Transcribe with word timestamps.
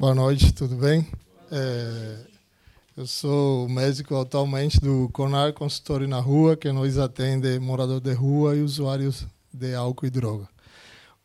Boa 0.00 0.14
noite, 0.14 0.52
tudo 0.52 0.76
bem? 0.76 1.04
É, 1.50 2.18
eu 2.96 3.04
sou 3.04 3.68
médico 3.68 4.14
atualmente 4.14 4.78
do 4.78 5.10
CONAR 5.12 5.52
Consultório 5.52 6.06
na 6.06 6.20
Rua, 6.20 6.56
que 6.56 6.70
nós 6.70 6.96
atende 6.98 7.58
morador 7.58 8.00
de 8.00 8.12
rua 8.12 8.54
e 8.54 8.62
usuários 8.62 9.26
de 9.52 9.74
álcool 9.74 10.06
e 10.06 10.10
droga. 10.10 10.48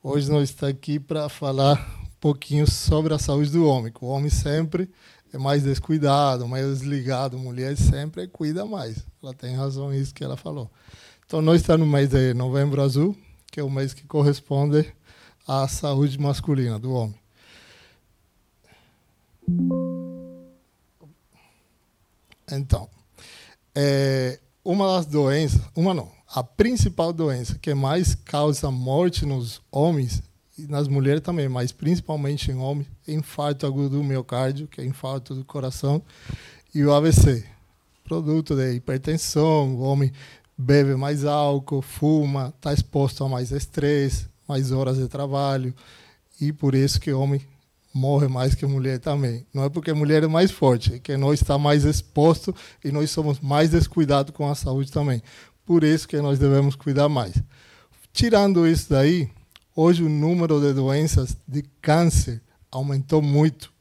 Hoje 0.02 0.28
nós 0.32 0.50
estamos 0.50 0.74
aqui 0.74 1.00
para 1.00 1.30
falar 1.30 1.76
um 2.02 2.08
pouquinho 2.20 2.66
sobre 2.66 3.14
a 3.14 3.20
saúde 3.20 3.52
do 3.52 3.64
homem. 3.68 3.94
O 4.02 4.08
homem 4.08 4.32
sempre 4.32 4.90
é 5.32 5.38
mais 5.38 5.62
descuidado, 5.62 6.48
mais 6.48 6.66
desligado, 6.66 7.38
mulher 7.38 7.78
sempre 7.78 8.28
cuida 8.28 8.66
mais. 8.66 9.06
Ela 9.22 9.36
tem 9.36 9.56
razão 9.56 9.92
nisso 9.92 10.16
que 10.16 10.24
ela 10.24 10.36
falou. 10.36 10.68
Então 11.28 11.44
nós 11.44 11.62
estamos 11.62 11.86
no 11.86 11.94
mês 11.94 12.10
de 12.10 12.34
novembro 12.34 12.82
azul, 12.82 13.16
que 13.52 13.60
é 13.60 13.64
o 13.64 13.70
mês 13.70 13.94
que 13.94 14.08
corresponde 14.08 14.92
à 15.48 15.68
saúde 15.68 16.20
masculina 16.20 16.80
do 16.80 16.92
homem. 16.92 17.23
Então, 22.52 22.90
é, 23.74 24.40
uma 24.64 24.96
das 24.96 25.06
doenças, 25.06 25.62
uma 25.76 25.94
não, 25.94 26.12
a 26.34 26.44
principal 26.44 27.12
doença 27.12 27.58
que 27.60 27.74
mais 27.74 28.16
causa 28.16 28.70
morte 28.70 29.26
nos 29.26 29.62
homens 29.72 30.22
e 30.58 30.68
nas 30.68 30.88
mulheres 30.88 31.22
também, 31.22 31.50
mas 31.50 31.72
principalmente 31.72 32.52
em 32.52 32.56
homens, 32.56 32.88
é 33.08 33.14
infarto 33.14 33.66
agudo 33.66 33.98
do 33.98 34.04
miocárdio, 34.04 34.68
que 34.68 34.82
é 34.82 34.86
infarto 34.86 35.34
do 35.34 35.44
coração, 35.44 36.02
e 36.74 36.84
o 36.84 36.94
AVC, 36.94 37.44
produto 38.04 38.56
de 38.56 38.74
hipertensão, 38.74 39.76
o 39.76 39.82
homem 39.82 40.12
bebe 40.58 40.96
mais 40.96 41.26
álcool, 41.26 41.82
fuma, 41.82 42.54
está 42.56 42.74
exposto 42.74 43.24
a 43.24 43.30
mais 43.30 43.52
estresse, 43.52 44.28
mais 44.48 44.72
horas 44.72 44.98
de 44.98 45.08
trabalho, 45.08 45.74
e 46.40 46.52
por 46.52 46.76
isso 46.76 47.00
que 47.00 47.12
o 47.12 47.20
homem 47.20 47.42
morre 47.94 48.28
mais 48.28 48.56
que 48.56 48.66
mulher 48.66 49.00
também. 49.00 49.46
Não 49.54 49.64
é 49.64 49.70
porque 49.70 49.92
a 49.92 49.96
mulher 49.96 50.24
é 50.24 50.28
mais 50.28 50.50
forte, 50.50 50.96
é 50.96 51.00
que 51.00 51.16
nós 51.16 51.42
está 51.42 51.58
mais 51.58 51.86
exposto 51.86 52.54
e 52.84 52.92
nós 52.92 53.12
somos 53.12 53.40
mais 53.40 53.70
descuidados 53.70 54.34
com 54.34 54.50
a 54.50 54.56
saúde 54.56 54.92
também. 54.92 55.22
Por 55.66 55.84
isso 55.84 56.08
que 56.08 56.20
nós 56.20 56.40
devemos 56.40 56.76
cuidar 56.76 57.08
mais. 57.08 57.36
Tirando 58.12 58.68
isso 58.68 58.90
daí, 58.90 59.30
hoje 59.76 60.04
o 60.04 60.10
número 60.10 60.60
de 60.60 60.74
doenças 60.74 61.38
de 61.48 61.62
câncer 61.82 62.42
aumentou 62.72 63.22
muito. 63.22 63.72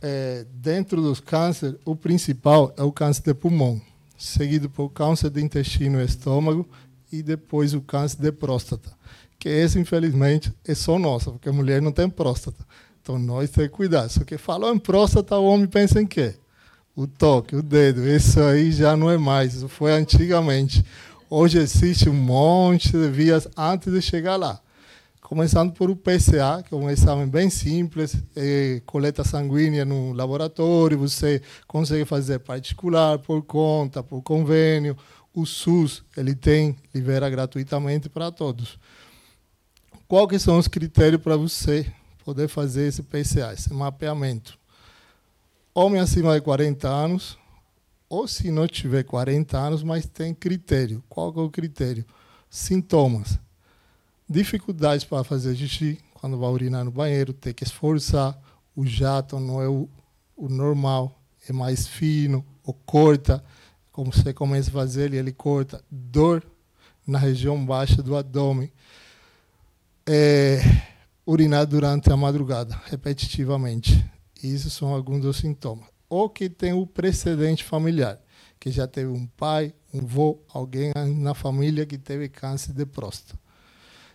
É, 0.00 0.46
dentro 0.52 1.00
dos 1.00 1.20
cânceres, 1.20 1.76
o 1.84 1.94
principal 1.94 2.74
é 2.76 2.82
o 2.82 2.92
câncer 2.92 3.22
de 3.22 3.34
pulmão, 3.34 3.80
seguido 4.18 4.68
por 4.68 4.90
câncer 4.90 5.30
de 5.30 5.42
intestino 5.42 6.00
e 6.00 6.04
estômago 6.04 6.68
e 7.10 7.22
depois 7.22 7.72
o 7.72 7.80
câncer 7.80 8.20
de 8.20 8.32
próstata 8.32 8.94
que 9.44 9.48
esse, 9.50 9.78
infelizmente, 9.78 10.50
é 10.66 10.74
só 10.74 10.98
nossa, 10.98 11.30
porque 11.30 11.50
a 11.50 11.52
mulher 11.52 11.82
não 11.82 11.92
tem 11.92 12.08
próstata. 12.08 12.64
Então, 13.02 13.18
nós 13.18 13.50
temos 13.50 13.70
que 13.70 13.76
cuidar. 13.76 14.08
Só 14.08 14.24
que 14.24 14.38
falou 14.38 14.74
em 14.74 14.78
próstata, 14.78 15.36
o 15.36 15.44
homem 15.44 15.66
pensa 15.66 16.00
em 16.00 16.06
quê? 16.06 16.34
O 16.96 17.06
toque, 17.06 17.54
o 17.54 17.62
dedo. 17.62 18.08
Isso 18.08 18.40
aí 18.40 18.72
já 18.72 18.96
não 18.96 19.10
é 19.10 19.18
mais. 19.18 19.52
Isso 19.52 19.68
foi 19.68 19.92
antigamente. 19.92 20.82
Hoje 21.28 21.58
existe 21.58 22.08
um 22.08 22.14
monte 22.14 22.90
de 22.92 23.06
vias 23.10 23.46
antes 23.54 23.92
de 23.92 24.00
chegar 24.00 24.36
lá. 24.36 24.58
Começando 25.20 25.74
por 25.74 25.90
o 25.90 25.96
PCA, 25.96 26.64
que 26.66 26.72
é 26.72 26.76
um 26.78 26.88
exame 26.88 27.26
bem 27.26 27.50
simples, 27.50 28.16
é 28.34 28.80
coleta 28.86 29.22
sanguínea 29.24 29.84
no 29.84 30.14
laboratório, 30.14 30.98
você 30.98 31.42
consegue 31.66 32.06
fazer 32.06 32.38
particular, 32.38 33.18
por 33.18 33.42
conta, 33.42 34.02
por 34.02 34.22
convênio. 34.22 34.96
O 35.34 35.44
SUS, 35.44 36.02
ele 36.16 36.34
tem, 36.34 36.76
libera 36.94 37.28
gratuitamente 37.28 38.08
para 38.08 38.32
todos. 38.32 38.78
Qual 40.06 40.28
que 40.28 40.38
são 40.38 40.58
os 40.58 40.68
critérios 40.68 41.22
para 41.22 41.34
você 41.34 41.90
poder 42.24 42.46
fazer 42.46 42.88
esse 42.88 43.02
PCA, 43.02 43.54
esse 43.54 43.72
mapeamento? 43.72 44.58
Homem 45.74 45.98
acima 45.98 46.34
de 46.34 46.42
40 46.42 46.86
anos, 46.86 47.38
ou 48.06 48.28
se 48.28 48.50
não 48.50 48.68
tiver 48.68 49.02
40 49.02 49.56
anos, 49.56 49.82
mas 49.82 50.04
tem 50.04 50.34
critério. 50.34 51.02
Qual 51.08 51.32
que 51.32 51.38
é 51.38 51.42
o 51.42 51.50
critério? 51.50 52.04
Sintomas. 52.50 53.38
Dificuldades 54.28 55.04
para 55.04 55.24
fazer 55.24 55.56
xixi, 55.56 55.98
quando 56.12 56.38
vai 56.38 56.50
urinar 56.50 56.84
no 56.84 56.90
banheiro, 56.90 57.32
ter 57.32 57.54
que 57.54 57.64
esforçar, 57.64 58.38
o 58.76 58.84
jato 58.84 59.40
não 59.40 59.62
é 59.62 59.68
o, 59.68 59.88
o 60.36 60.50
normal, 60.50 61.18
é 61.48 61.52
mais 61.52 61.86
fino, 61.86 62.44
ou 62.62 62.74
corta, 62.74 63.42
como 63.90 64.12
você 64.12 64.34
começa 64.34 64.68
a 64.68 64.72
fazer 64.72 65.04
ele, 65.04 65.16
ele 65.16 65.32
corta. 65.32 65.82
Dor 65.90 66.44
na 67.06 67.18
região 67.18 67.64
baixa 67.64 68.02
do 68.02 68.16
abdômen 68.16 68.70
é, 70.06 70.60
urinar 71.26 71.66
durante 71.66 72.12
a 72.12 72.16
madrugada, 72.16 72.80
repetitivamente. 72.86 74.04
Isso 74.42 74.68
são 74.70 74.92
alguns 74.92 75.22
dos 75.22 75.38
sintomas. 75.38 75.86
Ou 76.08 76.28
que 76.28 76.48
tem 76.48 76.72
o 76.72 76.86
precedente 76.86 77.64
familiar, 77.64 78.20
que 78.60 78.70
já 78.70 78.86
teve 78.86 79.10
um 79.10 79.26
pai, 79.26 79.74
um 79.92 80.00
avô, 80.00 80.38
alguém 80.52 80.92
na 81.16 81.34
família 81.34 81.86
que 81.86 81.96
teve 81.96 82.28
câncer 82.28 82.72
de 82.72 82.84
próstata. 82.84 83.38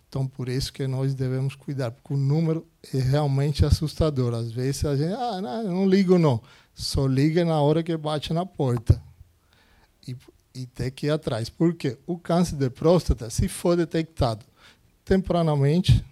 Então, 0.07 0.27
por 0.27 0.49
isso 0.49 0.73
que 0.73 0.87
nós 0.87 1.13
devemos 1.13 1.55
cuidar, 1.55 1.91
porque 1.91 2.13
o 2.13 2.17
número 2.17 2.67
é 2.93 2.97
realmente 2.97 3.63
assustador. 3.63 4.33
Às 4.33 4.51
vezes 4.51 4.83
a 4.85 4.95
gente, 4.95 5.13
ah, 5.13 5.39
não, 5.41 5.63
não 5.63 5.87
ligo 5.87 6.17
não. 6.17 6.41
Só 6.73 7.05
liga 7.05 7.45
na 7.45 7.61
hora 7.61 7.83
que 7.83 7.95
bate 7.95 8.33
na 8.33 8.45
porta. 8.45 9.01
E, 10.07 10.15
e 10.55 10.65
tem 10.65 10.89
que 10.89 11.07
ir 11.07 11.11
atrás. 11.11 11.49
Por 11.49 11.75
quê? 11.75 11.97
O 12.07 12.17
câncer 12.17 12.55
de 12.55 12.71
próstata, 12.71 13.29
se 13.29 13.47
for 13.47 13.77
detectado 13.77 14.48
temporariamente, 15.09 16.05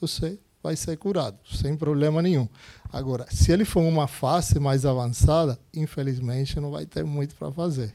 você 0.00 0.38
vai 0.62 0.74
ser 0.74 0.96
curado, 0.96 1.38
sem 1.54 1.76
problema 1.76 2.22
nenhum. 2.22 2.48
Agora, 2.90 3.26
se 3.30 3.52
ele 3.52 3.66
for 3.66 3.82
uma 3.82 4.08
fase 4.08 4.58
mais 4.58 4.86
avançada, 4.86 5.58
infelizmente 5.74 6.58
não 6.58 6.70
vai 6.70 6.86
ter 6.86 7.04
muito 7.04 7.34
para 7.34 7.52
fazer. 7.52 7.92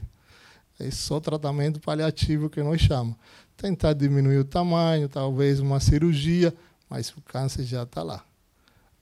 É 0.78 0.88
só 0.92 1.18
tratamento 1.18 1.80
paliativo 1.80 2.48
que 2.48 2.62
nós 2.62 2.80
chamamos. 2.80 3.16
Tentar 3.56 3.92
diminuir 3.92 4.38
o 4.38 4.44
tamanho, 4.44 5.08
talvez 5.08 5.58
uma 5.58 5.80
cirurgia, 5.80 6.54
mas 6.88 7.10
o 7.10 7.20
câncer 7.20 7.64
já 7.64 7.82
está 7.82 8.04
lá. 8.04 8.24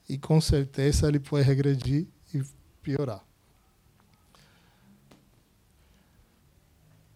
E 0.09 0.17
com 0.17 0.41
certeza 0.41 1.07
ele 1.07 1.19
pode 1.19 1.45
regredir 1.45 2.07
e 2.33 2.43
piorar. 2.81 3.23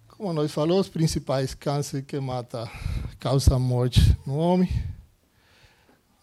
Como 0.10 0.34
nós 0.34 0.52
falamos, 0.52 0.86
os 0.86 0.90
principais 0.92 1.56
cânceres 1.56 2.06
que 2.06 2.20
matam 2.20 2.70
causa 3.20 3.58
morte 3.58 4.18
no 4.26 4.38
homem. 4.38 4.70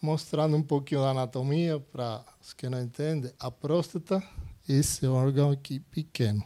Mostrando 0.01 0.55
um 0.55 0.63
pouquinho 0.63 1.01
da 1.01 1.09
anatomia 1.09 1.79
para 1.79 2.23
os 2.41 2.53
que 2.53 2.69
não 2.69 2.81
entendem, 2.81 3.31
a 3.39 3.49
próstata, 3.49 4.21
esse 4.67 5.05
é 5.05 5.09
órgão 5.09 5.51
aqui 5.51 5.79
pequeno. 5.79 6.43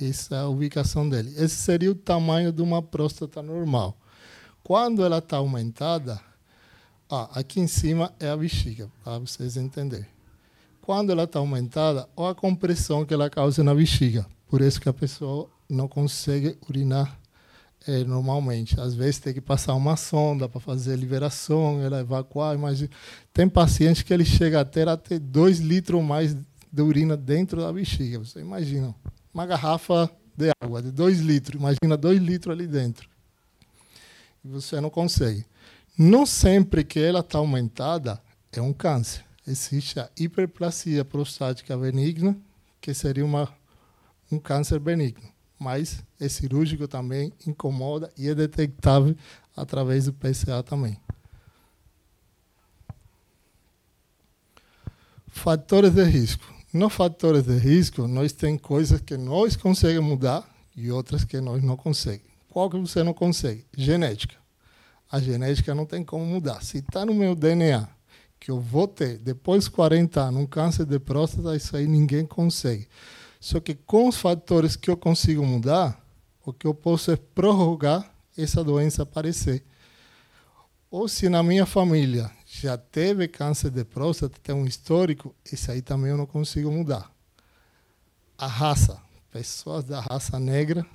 Essa 0.00 0.36
é 0.36 0.38
a 0.40 0.48
ubicação 0.48 1.08
dele. 1.08 1.30
Esse 1.36 1.56
seria 1.56 1.90
o 1.90 1.94
tamanho 1.94 2.52
de 2.52 2.62
uma 2.62 2.82
próstata 2.82 3.42
normal. 3.42 3.96
Quando 4.62 5.04
ela 5.04 5.18
está 5.18 5.38
aumentada, 5.38 6.20
ah, 7.10 7.30
aqui 7.38 7.60
em 7.60 7.66
cima 7.66 8.12
é 8.18 8.28
a 8.28 8.36
bexiga, 8.36 8.90
para 9.04 9.18
vocês 9.18 9.56
entenderem. 9.56 10.06
Quando 10.82 11.10
ela 11.10 11.24
está 11.24 11.38
aumentada, 11.38 12.08
olha 12.16 12.32
a 12.32 12.34
compressão 12.34 13.04
que 13.04 13.14
ela 13.14 13.30
causa 13.30 13.62
na 13.62 13.74
bexiga. 13.74 14.26
Por 14.48 14.60
isso 14.60 14.80
que 14.80 14.88
a 14.88 14.92
pessoa 14.92 15.48
não 15.68 15.88
consegue 15.88 16.58
urinar 16.68 17.18
é, 17.86 18.04
normalmente. 18.04 18.78
Às 18.80 18.94
vezes 18.94 19.18
tem 19.18 19.32
que 19.32 19.40
passar 19.40 19.74
uma 19.74 19.96
sonda 19.96 20.48
para 20.48 20.60
fazer 20.60 20.92
a 20.92 20.96
liberação, 20.96 21.80
ela 21.80 22.00
evacuar. 22.00 22.58
Mas 22.58 22.86
tem 23.32 23.48
paciente 23.48 24.04
que 24.04 24.12
ele 24.12 24.24
chega 24.24 24.60
até 24.60 24.82
a 24.82 24.96
ter 24.96 25.18
2 25.18 25.58
litros 25.60 25.98
ou 25.98 26.02
mais 26.02 26.34
de 26.34 26.82
urina 26.82 27.16
dentro 27.16 27.60
da 27.60 27.72
bexiga. 27.72 28.18
Você 28.18 28.40
imagina, 28.40 28.94
uma 29.32 29.46
garrafa 29.46 30.10
de 30.36 30.50
água 30.60 30.82
de 30.82 30.90
2 30.90 31.20
litros, 31.20 31.60
imagina 31.60 31.96
2 31.96 32.20
litros 32.20 32.52
ali 32.52 32.66
dentro. 32.66 33.08
E 34.44 34.48
você 34.48 34.80
não 34.80 34.90
consegue. 34.90 35.44
Não 35.98 36.26
sempre 36.26 36.84
que 36.84 37.00
ela 37.00 37.20
está 37.20 37.38
aumentada 37.38 38.20
é 38.52 38.60
um 38.60 38.72
câncer. 38.72 39.24
Existe 39.46 40.00
a 40.00 40.10
hiperplasia 40.18 41.04
prostática 41.04 41.76
benigna, 41.76 42.36
que 42.80 42.92
seria 42.92 43.24
uma, 43.24 43.48
um 44.30 44.38
câncer 44.38 44.78
benigno 44.78 45.35
mas 45.58 46.02
é 46.20 46.28
cirúrgico 46.28 46.86
também, 46.86 47.32
incomoda 47.46 48.10
e 48.16 48.28
é 48.28 48.34
detectável 48.34 49.16
através 49.56 50.06
do 50.06 50.12
PCA 50.12 50.62
também. 50.62 50.98
Fatores 55.28 55.92
de 55.92 56.04
risco. 56.04 56.44
Nos 56.72 56.92
fatores 56.92 57.44
de 57.44 57.56
risco, 57.56 58.06
nós 58.06 58.32
temos 58.32 58.60
coisas 58.60 59.00
que 59.00 59.16
nós 59.16 59.56
conseguimos 59.56 60.08
mudar 60.10 60.48
e 60.76 60.90
outras 60.90 61.24
que 61.24 61.40
nós 61.40 61.62
não 61.62 61.76
conseguimos. 61.76 62.32
Qual 62.50 62.70
que 62.70 62.78
você 62.78 63.02
não 63.02 63.14
consegue? 63.14 63.64
Genética. 63.76 64.34
A 65.10 65.20
genética 65.20 65.74
não 65.74 65.86
tem 65.86 66.02
como 66.02 66.24
mudar. 66.24 66.62
Se 66.62 66.78
está 66.78 67.04
no 67.04 67.14
meu 67.14 67.34
DNA 67.34 67.88
que 68.40 68.50
eu 68.50 68.60
vou 68.60 68.88
ter, 68.88 69.18
depois 69.18 69.64
de 69.64 69.70
40 69.70 70.20
anos, 70.20 70.42
um 70.42 70.46
câncer 70.46 70.84
de 70.84 70.98
próstata, 70.98 71.56
isso 71.56 71.76
aí 71.76 71.86
ninguém 71.86 72.26
consegue. 72.26 72.88
Só 73.40 73.60
que 73.60 73.74
com 73.74 74.08
os 74.08 74.16
fatores 74.16 74.76
que 74.76 74.90
eu 74.90 74.96
consigo 74.96 75.44
mudar, 75.44 76.04
o 76.44 76.52
que 76.52 76.66
eu 76.66 76.74
posso 76.74 77.10
é 77.10 77.16
prorrogar 77.16 78.10
essa 78.36 78.62
doença 78.62 79.02
aparecer. 79.02 79.64
Ou 80.90 81.08
se 81.08 81.28
na 81.28 81.42
minha 81.42 81.66
família 81.66 82.30
já 82.46 82.78
teve 82.78 83.26
câncer 83.28 83.70
de 83.70 83.84
próstata, 83.84 84.38
tem 84.42 84.54
um 84.54 84.64
histórico, 84.64 85.34
esse 85.50 85.70
aí 85.70 85.82
também 85.82 86.10
eu 86.10 86.16
não 86.16 86.26
consigo 86.26 86.70
mudar. 86.70 87.10
A 88.38 88.46
raça, 88.46 89.00
pessoas 89.30 89.84
da 89.84 90.00
raça 90.00 90.38
negra 90.38 90.86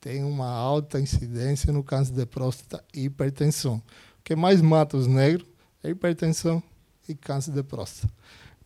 têm 0.00 0.24
uma 0.24 0.48
alta 0.48 1.00
incidência 1.00 1.72
no 1.72 1.82
câncer 1.82 2.14
de 2.14 2.24
próstata 2.24 2.82
e 2.94 3.04
hipertensão. 3.04 3.76
O 4.18 4.22
que 4.22 4.36
mais 4.36 4.62
mata 4.62 4.96
os 4.96 5.06
negros 5.06 5.46
é 5.82 5.90
hipertensão 5.90 6.62
e 7.08 7.14
câncer 7.14 7.52
de 7.52 7.62
próstata. 7.62 8.12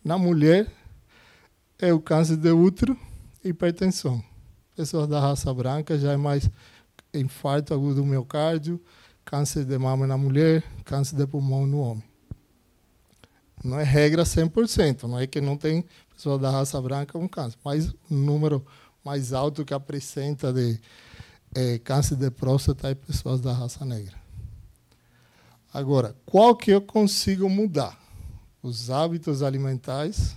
Na 0.03 0.17
mulher, 0.17 0.71
é 1.79 1.93
o 1.93 1.99
câncer 1.99 2.37
de 2.37 2.51
útero 2.51 2.97
e 3.43 3.49
hipertensão. 3.49 4.23
Pessoas 4.75 5.07
da 5.07 5.19
raça 5.19 5.53
branca 5.53 5.97
já 5.97 6.13
é 6.13 6.17
mais 6.17 6.49
infarto 7.13 7.73
agudo 7.73 7.95
do 7.95 8.05
miocárdio, 8.05 8.81
câncer 9.23 9.65
de 9.65 9.77
mama 9.77 10.05
na 10.05 10.17
mulher, 10.17 10.63
câncer 10.83 11.15
de 11.15 11.25
pulmão 11.25 11.65
no 11.65 11.79
homem. 11.79 12.03
Não 13.63 13.79
é 13.79 13.83
regra 13.83 14.23
100%, 14.23 15.03
não 15.03 15.19
é 15.19 15.25
que 15.25 15.41
não 15.41 15.57
tem 15.57 15.83
pessoa 16.13 16.37
da 16.37 16.51
raça 16.51 16.79
branca 16.81 17.13
com 17.13 17.27
câncer, 17.27 17.57
mas 17.63 17.89
o 18.09 18.13
número 18.13 18.65
mais 19.03 19.33
alto 19.33 19.65
que 19.65 19.73
apresenta 19.73 20.53
de 20.53 20.79
é, 21.55 21.79
câncer 21.79 22.15
de 22.15 22.29
próstata 22.29 22.89
é 22.89 22.95
pessoas 22.95 23.41
da 23.41 23.53
raça 23.53 23.85
negra. 23.85 24.15
Agora, 25.73 26.15
qual 26.25 26.55
que 26.55 26.71
eu 26.71 26.81
consigo 26.81 27.49
mudar? 27.49 27.99
Os 28.61 28.89
hábitos 28.89 29.41
alimentares, 29.41 30.35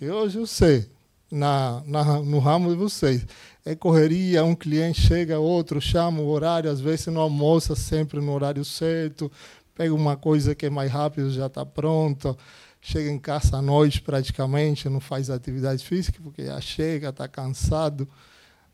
que 0.00 0.08
hoje 0.08 0.38
eu 0.38 0.46
sei, 0.46 0.88
na, 1.30 1.82
na, 1.84 2.22
no 2.22 2.38
ramo 2.38 2.70
de 2.70 2.74
vocês. 2.74 3.26
É 3.66 3.74
correria, 3.74 4.42
um 4.42 4.54
cliente 4.54 4.98
chega, 4.98 5.38
outro 5.38 5.78
chama 5.78 6.22
o 6.22 6.28
horário, 6.30 6.70
às 6.70 6.80
vezes 6.80 7.08
não 7.08 7.20
almoça 7.20 7.76
sempre 7.76 8.18
no 8.18 8.32
horário 8.32 8.64
certo, 8.64 9.30
pega 9.74 9.92
uma 9.92 10.16
coisa 10.16 10.54
que 10.54 10.64
é 10.64 10.70
mais 10.70 10.90
rápido, 10.90 11.30
já 11.30 11.48
está 11.48 11.66
pronto, 11.66 12.34
chega 12.80 13.10
em 13.10 13.18
casa 13.18 13.58
à 13.58 13.60
noite 13.60 14.00
praticamente, 14.00 14.88
não 14.88 15.00
faz 15.00 15.28
atividade 15.28 15.84
física, 15.84 16.18
porque 16.22 16.46
já 16.46 16.58
chega, 16.62 17.10
está 17.10 17.28
cansado, 17.28 18.08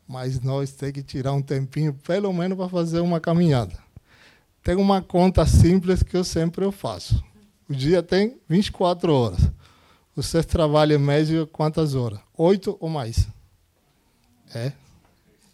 mas 0.07 0.39
nós 0.39 0.71
temos 0.71 0.93
que 0.93 1.03
tirar 1.03 1.33
um 1.33 1.41
tempinho, 1.41 1.93
pelo 1.93 2.31
menos 2.31 2.57
para 2.57 2.69
fazer 2.69 3.01
uma 3.01 3.19
caminhada. 3.19 3.77
Tem 4.63 4.77
uma 4.77 5.01
conta 5.01 5.45
simples 5.45 6.01
que 6.01 6.15
eu 6.15 6.23
sempre 6.23 6.63
eu 6.63 6.71
faço. 6.71 7.21
O 7.69 7.75
dia 7.75 8.01
tem 8.01 8.39
24 8.47 9.13
horas. 9.13 9.56
Você 10.17 10.41
trabalha 10.41 10.95
em 10.95 10.97
média 10.97 11.45
quantas 11.45 11.93
horas? 11.93 12.19
Oito 12.35 12.75
ou 12.79 12.89
mais? 12.89 13.27
É? 14.51 14.71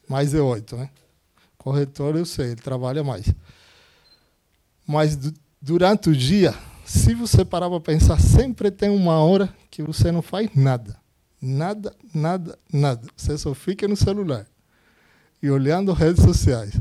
Mais 0.07 0.31
de 0.31 0.37
oito, 0.37 0.77
né? 0.77 0.89
Corretor, 1.57 2.15
eu 2.15 2.25
sei, 2.25 2.51
ele 2.51 2.61
trabalha 2.61 3.03
mais. 3.03 3.25
Mas 4.87 5.19
durante 5.61 6.09
o 6.09 6.15
dia, 6.15 6.55
se 6.85 7.13
você 7.13 7.43
parar 7.43 7.69
para 7.69 7.81
pensar, 7.81 8.17
sempre 8.21 8.71
tem 8.71 8.89
uma 8.89 9.21
hora 9.21 9.53
que 9.69 9.83
você 9.83 10.13
não 10.13 10.21
faz 10.21 10.49
nada. 10.55 10.95
Nada, 11.41 11.93
nada, 12.13 12.57
nada. 12.71 13.05
Você 13.17 13.37
só 13.37 13.53
fica 13.53 13.85
no 13.85 13.97
celular 13.97 14.47
e 15.41 15.51
olhando 15.51 15.91
redes 15.91 16.23
sociais 16.23 16.73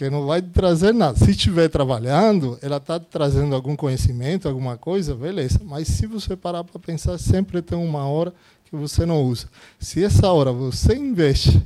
que 0.00 0.08
não 0.08 0.24
vai 0.24 0.40
trazer 0.40 0.94
nada. 0.94 1.18
Se 1.18 1.30
estiver 1.30 1.68
trabalhando, 1.68 2.58
ela 2.62 2.78
está 2.78 2.98
trazendo 2.98 3.54
algum 3.54 3.76
conhecimento, 3.76 4.48
alguma 4.48 4.78
coisa, 4.78 5.14
beleza. 5.14 5.60
Mas 5.62 5.88
se 5.88 6.06
você 6.06 6.34
parar 6.34 6.64
para 6.64 6.80
pensar, 6.80 7.18
sempre 7.18 7.60
tem 7.60 7.76
uma 7.76 8.06
hora 8.06 8.32
que 8.64 8.74
você 8.74 9.04
não 9.04 9.22
usa. 9.22 9.46
Se 9.78 10.02
essa 10.02 10.32
hora 10.32 10.52
você 10.52 10.94
investe 10.94 11.62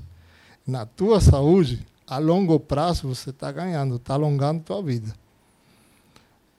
na 0.67 0.85
tua 0.85 1.21
saúde, 1.21 1.87
a 2.09 2.19
longo 2.19 2.59
prazo 2.59 3.07
você 3.07 3.31
está 3.31 3.53
ganhando, 3.53 3.97
está 3.97 4.15
alongando 4.15 4.63
a 4.63 4.65
tua 4.65 4.83
vida. 4.83 5.15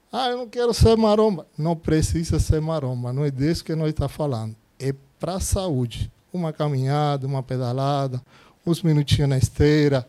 Ah, 0.09 0.29
eu 0.29 0.37
não 0.37 0.47
quero 0.47 0.73
ser 0.73 0.95
maromba. 0.95 1.45
Não 1.57 1.75
precisa 1.75 2.39
ser 2.39 2.61
maromba, 2.61 3.11
não 3.11 3.25
é 3.25 3.29
disso 3.29 3.65
que 3.65 3.75
nós 3.75 3.89
estamos 3.89 4.13
tá 4.13 4.17
falando. 4.17 4.55
É 4.79 4.95
para 5.19 5.35
a 5.35 5.39
saúde. 5.41 6.09
Uma 6.31 6.53
caminhada, 6.53 7.27
uma 7.27 7.43
pedalada, 7.43 8.21
uns 8.65 8.81
minutinhos 8.81 9.29
na 9.29 9.37
esteira, 9.37 10.07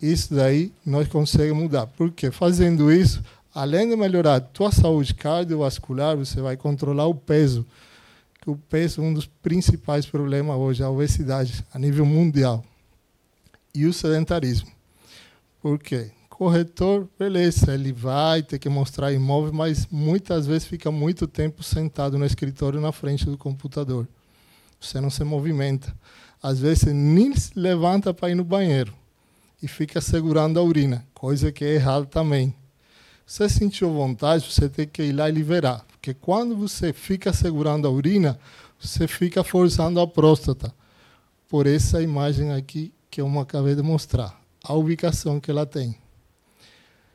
isso 0.00 0.32
daí 0.32 0.72
nós 0.86 1.08
conseguimos 1.08 1.62
mudar. 1.64 1.86
Porque 1.86 2.30
fazendo 2.30 2.90
isso, 2.90 3.22
além 3.52 3.88
de 3.88 3.96
melhorar 3.96 4.36
a 4.36 4.40
tua 4.40 4.70
saúde 4.70 5.14
cardiovascular, 5.14 6.16
você 6.16 6.40
vai 6.40 6.56
controlar 6.56 7.06
o 7.06 7.14
peso. 7.14 7.66
Que 8.40 8.48
o 8.48 8.56
peso 8.56 9.00
é 9.00 9.04
um 9.04 9.12
dos 9.12 9.26
principais 9.26 10.06
problemas 10.06 10.56
hoje, 10.56 10.82
a 10.82 10.90
obesidade 10.90 11.64
a 11.72 11.78
nível 11.78 12.06
mundial. 12.06 12.64
E 13.74 13.86
o 13.86 13.92
sedentarismo. 13.92 14.70
Por 15.60 15.78
quê? 15.78 16.12
Corretor, 16.28 17.08
beleza, 17.18 17.74
ele 17.74 17.92
vai 17.92 18.44
ter 18.44 18.60
que 18.60 18.68
mostrar 18.68 19.12
imóvel, 19.12 19.52
mas 19.52 19.88
muitas 19.90 20.46
vezes 20.46 20.68
fica 20.68 20.88
muito 20.88 21.26
tempo 21.26 21.64
sentado 21.64 22.16
no 22.16 22.24
escritório 22.24 22.80
na 22.80 22.92
frente 22.92 23.26
do 23.26 23.36
computador. 23.36 24.06
Você 24.80 25.00
não 25.00 25.10
se 25.10 25.24
movimenta. 25.24 25.92
Às 26.40 26.60
vezes, 26.60 26.94
nem 26.94 27.34
se 27.34 27.50
levanta 27.58 28.14
para 28.14 28.30
ir 28.30 28.36
no 28.36 28.44
banheiro 28.44 28.94
e 29.62 29.68
fica 29.68 30.00
segurando 30.00 30.58
a 30.58 30.62
urina, 30.62 31.06
coisa 31.12 31.50
que 31.50 31.64
é 31.64 31.74
errado 31.74 32.06
também. 32.06 32.54
Você 33.26 33.48
sentiu 33.48 33.92
vontade, 33.92 34.50
você 34.50 34.68
tem 34.68 34.86
que 34.86 35.02
ir 35.02 35.12
lá 35.12 35.28
e 35.28 35.32
liberar, 35.32 35.84
porque 35.88 36.14
quando 36.14 36.56
você 36.56 36.92
fica 36.92 37.32
segurando 37.32 37.86
a 37.86 37.90
urina, 37.90 38.38
você 38.80 39.06
fica 39.06 39.44
forçando 39.44 40.00
a 40.00 40.06
próstata. 40.06 40.72
Por 41.48 41.66
essa 41.66 42.02
imagem 42.02 42.52
aqui 42.52 42.92
que 43.10 43.20
eu 43.20 43.40
acabei 43.40 43.74
de 43.74 43.82
mostrar, 43.82 44.38
a 44.62 44.74
ubicação 44.74 45.40
que 45.40 45.50
ela 45.50 45.66
tem. 45.66 45.96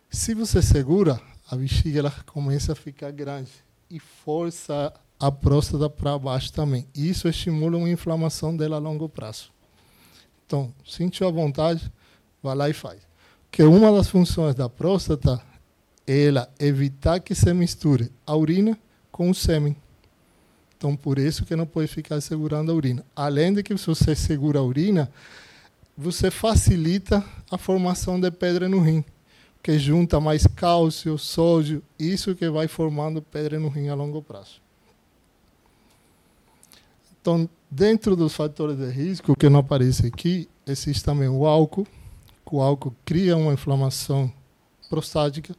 Se 0.09 0.33
você 0.33 0.61
segura, 0.61 1.19
a 1.49 1.55
bexiga 1.55 1.99
ela 1.99 2.11
começa 2.25 2.73
a 2.73 2.75
ficar 2.75 3.11
grande 3.11 3.51
e 3.89 3.99
força 3.99 4.93
a 5.19 5.31
próstata 5.31 5.89
para 5.89 6.17
baixo 6.17 6.51
também. 6.51 6.87
Isso 6.93 7.27
estimula 7.27 7.77
uma 7.77 7.89
inflamação 7.89 8.55
dela 8.55 8.75
a 8.75 8.79
longo 8.79 9.07
prazo. 9.07 9.51
Então, 10.45 10.73
sentiu 10.85 11.27
a 11.27 11.31
vontade, 11.31 11.91
vai 12.43 12.55
lá 12.55 12.69
e 12.69 12.73
faz. 12.73 12.99
Porque 13.49 13.63
uma 13.63 13.91
das 13.91 14.09
funções 14.09 14.53
da 14.53 14.67
próstata 14.67 15.41
é 16.05 16.25
ela 16.25 16.49
evitar 16.59 17.19
que 17.19 17.33
se 17.33 17.53
misture 17.53 18.11
a 18.27 18.35
urina 18.35 18.77
com 19.11 19.29
o 19.29 19.33
sêmen. 19.33 19.75
Então, 20.77 20.97
por 20.97 21.17
isso 21.17 21.45
que 21.45 21.55
não 21.55 21.65
pode 21.65 21.87
ficar 21.87 22.19
segurando 22.19 22.71
a 22.71 22.75
urina. 22.75 23.05
Além 23.15 23.53
de 23.53 23.63
que 23.63 23.77
se 23.77 23.87
você 23.87 24.13
segura 24.13 24.59
a 24.59 24.63
urina, 24.63 25.09
você 25.97 26.29
facilita 26.29 27.23
a 27.49 27.57
formação 27.57 28.19
de 28.19 28.29
pedra 28.29 28.67
no 28.67 28.81
rim, 28.81 29.05
que 29.61 29.79
junta 29.79 30.19
mais 30.19 30.45
cálcio, 30.45 31.17
sódio, 31.17 31.81
isso 31.97 32.35
que 32.35 32.49
vai 32.49 32.67
formando 32.67 33.21
pedra 33.21 33.57
no 33.57 33.69
rim 33.69 33.87
a 33.87 33.95
longo 33.95 34.21
prazo. 34.21 34.61
Então, 37.21 37.47
dentro 37.71 38.15
dos 38.17 38.35
fatores 38.35 38.77
de 38.77 38.89
risco 38.89 39.37
que 39.37 39.47
não 39.47 39.61
aparece 39.61 40.07
aqui, 40.07 40.49
existe 40.67 41.01
também 41.01 41.29
o 41.29 41.45
álcool, 41.45 41.87
o 42.53 42.61
álcool 42.61 42.95
cria 43.03 43.35
uma 43.35 43.51
inflamação 43.51 44.31
prostática 44.87 45.55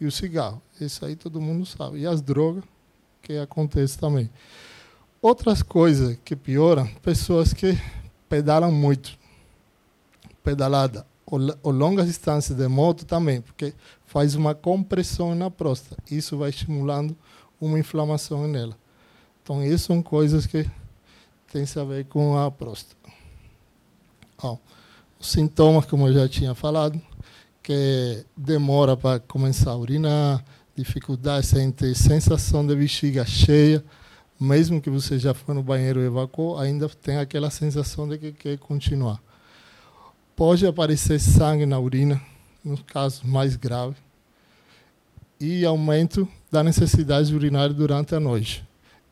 e 0.00 0.06
o 0.06 0.10
cigarro. 0.10 0.62
Isso 0.80 1.04
aí 1.04 1.14
todo 1.14 1.42
mundo 1.42 1.66
sabe. 1.66 1.98
E 1.98 2.06
as 2.06 2.22
drogas, 2.22 2.64
que 3.20 3.36
acontece 3.36 3.98
também. 3.98 4.30
Outras 5.20 5.62
coisas 5.62 6.18
que 6.24 6.34
pioram, 6.34 6.86
pessoas 7.02 7.52
que 7.52 7.78
pedalam 8.30 8.72
muito. 8.72 9.18
Pedalada 10.42 11.06
ou 11.26 11.70
longas 11.70 12.06
distâncias 12.06 12.56
de 12.56 12.66
moto 12.66 13.04
também, 13.04 13.42
porque 13.42 13.74
faz 14.06 14.34
uma 14.34 14.54
compressão 14.54 15.34
na 15.34 15.50
próstata. 15.50 16.02
Isso 16.10 16.38
vai 16.38 16.48
estimulando 16.48 17.14
uma 17.60 17.78
inflamação 17.78 18.48
nela. 18.48 18.74
Então, 19.42 19.62
isso 19.62 19.88
são 19.88 20.02
coisas 20.02 20.46
que 20.46 20.66
têm 21.52 21.66
a 21.76 21.84
ver 21.84 22.06
com 22.06 22.38
a 22.38 22.50
próstata. 22.50 23.12
Oh 24.42 24.56
os 24.56 24.77
sintomas, 25.20 25.86
como 25.86 26.08
eu 26.08 26.12
já 26.12 26.28
tinha 26.28 26.54
falado, 26.54 27.00
que 27.62 28.24
demora 28.36 28.96
para 28.96 29.20
começar 29.20 29.72
a 29.72 29.76
urinar, 29.76 30.44
dificuldade, 30.74 31.46
sente 31.46 31.94
sensação 31.94 32.66
de 32.66 32.74
bexiga 32.74 33.24
cheia, 33.26 33.84
mesmo 34.40 34.80
que 34.80 34.88
você 34.88 35.18
já 35.18 35.34
foi 35.34 35.54
no 35.54 35.62
banheiro 35.62 36.00
e 36.00 36.06
evacuou, 36.06 36.58
ainda 36.58 36.88
tem 36.88 37.18
aquela 37.18 37.50
sensação 37.50 38.08
de 38.08 38.18
que 38.18 38.32
quer 38.32 38.58
continuar. 38.58 39.20
Pode 40.36 40.66
aparecer 40.66 41.18
sangue 41.18 41.66
na 41.66 41.78
urina, 41.78 42.20
nos 42.64 42.80
casos 42.82 43.22
mais 43.22 43.56
graves, 43.56 43.96
e 45.40 45.64
aumento 45.64 46.28
da 46.50 46.62
necessidade 46.62 47.34
urinária 47.34 47.74
durante 47.74 48.14
a 48.14 48.20
noite. 48.20 48.64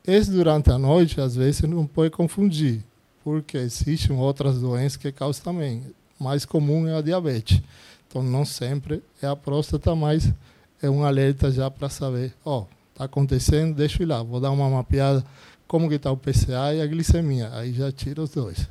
Esse 0.06 0.30
durante 0.30 0.70
a 0.70 0.78
noite, 0.78 1.20
às 1.20 1.34
vezes, 1.34 1.62
não 1.62 1.86
pode 1.86 2.10
confundir 2.10 2.84
porque 3.26 3.58
existem 3.58 4.16
outras 4.16 4.60
doenças 4.60 4.96
que 4.96 5.10
causam 5.10 5.42
também. 5.42 5.82
Mais 6.16 6.44
comum 6.44 6.86
é 6.86 6.96
a 6.96 7.02
diabetes. 7.02 7.60
Então, 8.06 8.22
não 8.22 8.44
sempre 8.44 9.02
é 9.20 9.26
a 9.26 9.34
próstata, 9.34 9.96
mas 9.96 10.32
é 10.80 10.88
um 10.88 11.02
alerta 11.02 11.50
já 11.50 11.68
para 11.68 11.88
saber, 11.88 12.32
ó, 12.44 12.60
oh, 12.60 12.66
está 12.92 13.06
acontecendo, 13.06 13.74
deixa 13.74 14.00
eu 14.00 14.06
ir 14.06 14.10
lá, 14.10 14.22
vou 14.22 14.38
dar 14.38 14.52
uma 14.52 14.70
mapeada 14.70 15.26
como 15.66 15.88
que 15.88 15.96
está 15.96 16.08
o 16.12 16.16
PCA 16.16 16.72
e 16.72 16.80
a 16.80 16.86
glicemia. 16.86 17.50
Aí 17.52 17.72
já 17.72 17.90
tira 17.90 18.22
os 18.22 18.30
dois. 18.30 18.68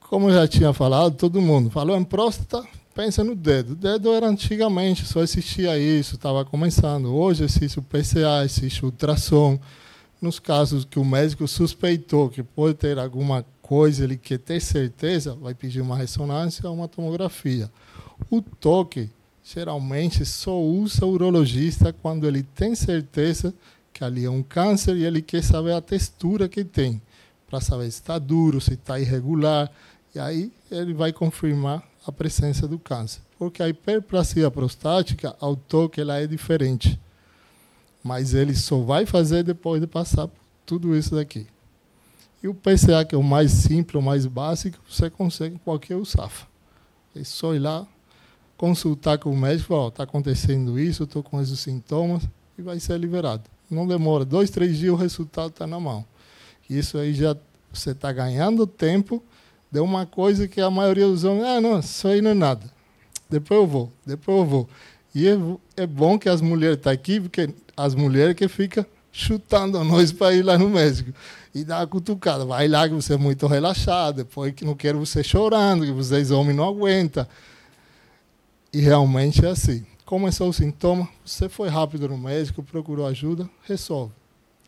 Como 0.00 0.30
eu 0.30 0.34
já 0.34 0.48
tinha 0.48 0.72
falado, 0.72 1.14
todo 1.14 1.40
mundo 1.40 1.70
falou 1.70 1.96
em 1.96 2.02
próstata, 2.02 2.66
pensa 2.92 3.22
no 3.22 3.36
dedo. 3.36 3.74
O 3.74 3.76
dedo 3.76 4.12
era 4.12 4.26
antigamente, 4.26 5.06
só 5.06 5.22
existia 5.22 5.78
isso, 5.78 6.16
estava 6.16 6.44
começando. 6.44 7.14
Hoje 7.14 7.44
existe 7.44 7.78
o 7.78 7.82
PCA, 7.82 8.44
existe 8.44 8.82
o 8.82 8.86
ultrassom. 8.86 9.60
Nos 10.20 10.38
casos 10.38 10.84
que 10.84 10.98
o 10.98 11.04
médico 11.04 11.46
suspeitou 11.46 12.28
que 12.28 12.42
pode 12.42 12.74
ter 12.74 12.98
alguma 12.98 13.44
coisa, 13.62 14.02
ele 14.02 14.16
quer 14.16 14.38
ter 14.38 14.60
certeza, 14.60 15.34
vai 15.34 15.54
pedir 15.54 15.80
uma 15.80 15.96
ressonância 15.96 16.68
ou 16.68 16.74
uma 16.74 16.88
tomografia. 16.88 17.70
O 18.28 18.42
toque, 18.42 19.10
geralmente, 19.44 20.24
só 20.24 20.60
usa 20.60 21.06
o 21.06 21.10
urologista 21.10 21.92
quando 21.92 22.26
ele 22.26 22.42
tem 22.42 22.74
certeza 22.74 23.54
que 23.92 24.02
ali 24.02 24.24
é 24.24 24.30
um 24.30 24.42
câncer 24.42 24.96
e 24.96 25.04
ele 25.04 25.20
quer 25.20 25.42
saber 25.42 25.72
a 25.72 25.80
textura 25.80 26.48
que 26.48 26.64
tem, 26.64 27.00
para 27.48 27.60
saber 27.60 27.90
se 27.90 28.00
está 28.00 28.18
duro, 28.18 28.60
se 28.60 28.74
está 28.74 28.98
irregular. 28.98 29.70
E 30.14 30.18
aí 30.18 30.52
ele 30.70 30.94
vai 30.94 31.12
confirmar 31.12 31.82
a 32.06 32.10
presença 32.10 32.66
do 32.66 32.78
câncer. 32.78 33.20
Porque 33.38 33.62
a 33.62 33.68
hiperplasia 33.68 34.50
prostática, 34.50 35.36
ao 35.40 35.54
toque, 35.54 36.00
ela 36.00 36.18
é 36.18 36.26
diferente. 36.26 36.98
Mas 38.02 38.34
ele 38.34 38.54
só 38.54 38.78
vai 38.78 39.04
fazer 39.06 39.42
depois 39.42 39.80
de 39.80 39.86
passar 39.86 40.28
por 40.28 40.40
tudo 40.64 40.96
isso 40.96 41.14
daqui. 41.14 41.46
E 42.42 42.48
o 42.48 42.54
PCA, 42.54 43.04
que 43.04 43.14
é 43.14 43.18
o 43.18 43.22
mais 43.22 43.50
simples, 43.50 44.00
o 44.00 44.04
mais 44.04 44.26
básico, 44.26 44.78
você 44.88 45.10
consegue 45.10 45.56
em 45.56 45.58
qualquer 45.58 45.96
USAFA. 45.96 46.46
É 47.14 47.24
só 47.24 47.54
ir 47.54 47.58
lá, 47.58 47.86
consultar 48.56 49.18
com 49.18 49.30
o 49.30 49.36
médico, 49.36 49.74
ó, 49.74 49.88
está 49.88 50.04
acontecendo 50.04 50.78
isso, 50.78 51.02
estou 51.02 51.22
com 51.22 51.40
esses 51.40 51.58
sintomas, 51.58 52.22
e 52.56 52.62
vai 52.62 52.78
ser 52.78 52.98
liberado. 52.98 53.42
Não 53.68 53.86
demora, 53.86 54.24
dois, 54.24 54.50
três 54.50 54.78
dias 54.78 54.92
o 54.92 54.96
resultado 54.96 55.50
está 55.50 55.66
na 55.66 55.80
mão. 55.80 56.04
Isso 56.70 56.96
aí 56.96 57.12
já 57.12 57.36
você 57.72 57.90
está 57.90 58.12
ganhando 58.12 58.66
tempo 58.66 59.22
Deu 59.70 59.84
uma 59.84 60.06
coisa 60.06 60.48
que 60.48 60.60
a 60.60 60.70
maioria 60.70 61.06
dos 61.06 61.24
homens, 61.24 61.44
ah, 61.44 61.60
não, 61.60 61.78
isso 61.78 62.08
aí 62.08 62.22
não 62.22 62.30
é 62.30 62.34
nada. 62.34 62.70
Depois 63.28 63.60
eu 63.60 63.66
vou, 63.66 63.92
depois 64.04 64.38
eu 64.38 64.44
vou. 64.46 64.68
E 65.14 65.26
é, 65.26 65.36
é 65.76 65.86
bom 65.86 66.18
que 66.18 66.28
as 66.28 66.40
mulheres 66.40 66.76
estão 66.76 66.92
tá 66.92 66.94
aqui, 66.94 67.20
porque 67.20 67.52
as 67.76 67.94
mulheres 67.94 68.34
que 68.34 68.48
ficam 68.48 68.84
chutando 69.12 69.82
nós 69.82 70.12
para 70.12 70.34
ir 70.34 70.42
lá 70.42 70.58
no 70.58 70.68
médico. 70.68 71.12
E 71.54 71.64
dá 71.64 71.78
uma 71.78 71.86
cutucada. 71.86 72.44
Vai 72.44 72.68
lá 72.68 72.88
que 72.88 72.94
você 72.94 73.14
é 73.14 73.16
muito 73.16 73.46
relaxado, 73.46 74.16
depois 74.16 74.52
que 74.54 74.64
não 74.64 74.74
quero 74.74 74.98
você 74.98 75.24
chorando, 75.24 75.84
que 75.84 75.92
vocês 75.92 76.30
homens 76.30 76.56
não 76.56 76.64
aguentam. 76.64 77.26
E 78.72 78.80
realmente 78.80 79.44
é 79.44 79.48
assim. 79.48 79.84
Começou 80.04 80.48
o 80.48 80.52
sintoma, 80.52 81.08
você 81.24 81.48
foi 81.48 81.68
rápido 81.68 82.08
no 82.08 82.16
médico, 82.16 82.62
procurou 82.62 83.06
ajuda, 83.06 83.48
resolve. 83.64 84.12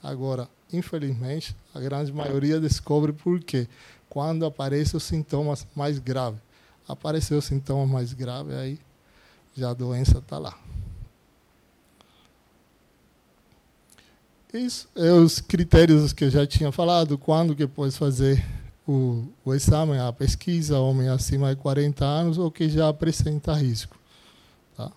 Agora, 0.02 0.48
infelizmente, 0.72 1.56
a 1.74 1.80
grande 1.80 2.12
maioria 2.12 2.60
descobre 2.60 3.12
por 3.12 3.40
quê 3.40 3.66
quando 4.08 4.44
aparecem 4.44 4.96
os 4.96 5.04
sintomas 5.04 5.66
mais 5.74 5.98
graves. 5.98 6.40
Apareceu 6.86 7.38
o 7.38 7.42
sintoma 7.42 7.86
mais 7.86 8.12
grave, 8.12 8.52
aí 8.54 8.78
já 9.56 9.70
a 9.70 9.74
doença 9.74 10.18
está 10.18 10.38
lá. 10.38 10.58
Isso 14.52 14.88
é 14.96 15.12
os 15.12 15.40
critérios 15.40 16.12
que 16.12 16.24
eu 16.24 16.30
já 16.30 16.44
tinha 16.44 16.72
falado, 16.72 17.16
quando 17.16 17.54
que 17.54 17.66
pode 17.68 17.96
fazer 17.96 18.44
o, 18.86 19.24
o 19.44 19.54
exame, 19.54 19.96
a 19.96 20.12
pesquisa, 20.12 20.80
homem 20.80 21.08
acima 21.08 21.54
de 21.54 21.60
40 21.60 22.04
anos 22.04 22.36
ou 22.38 22.50
que 22.50 22.68
já 22.68 22.88
apresenta 22.88 23.54
risco. 23.54 23.96
Tá? 24.76 24.90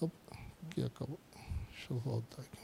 Opa, 0.00 0.36
aqui 0.70 0.82
acabou. 0.82 1.18
Deixa 1.70 1.92
eu 1.92 1.98
voltar 1.98 2.40
aqui. 2.40 2.57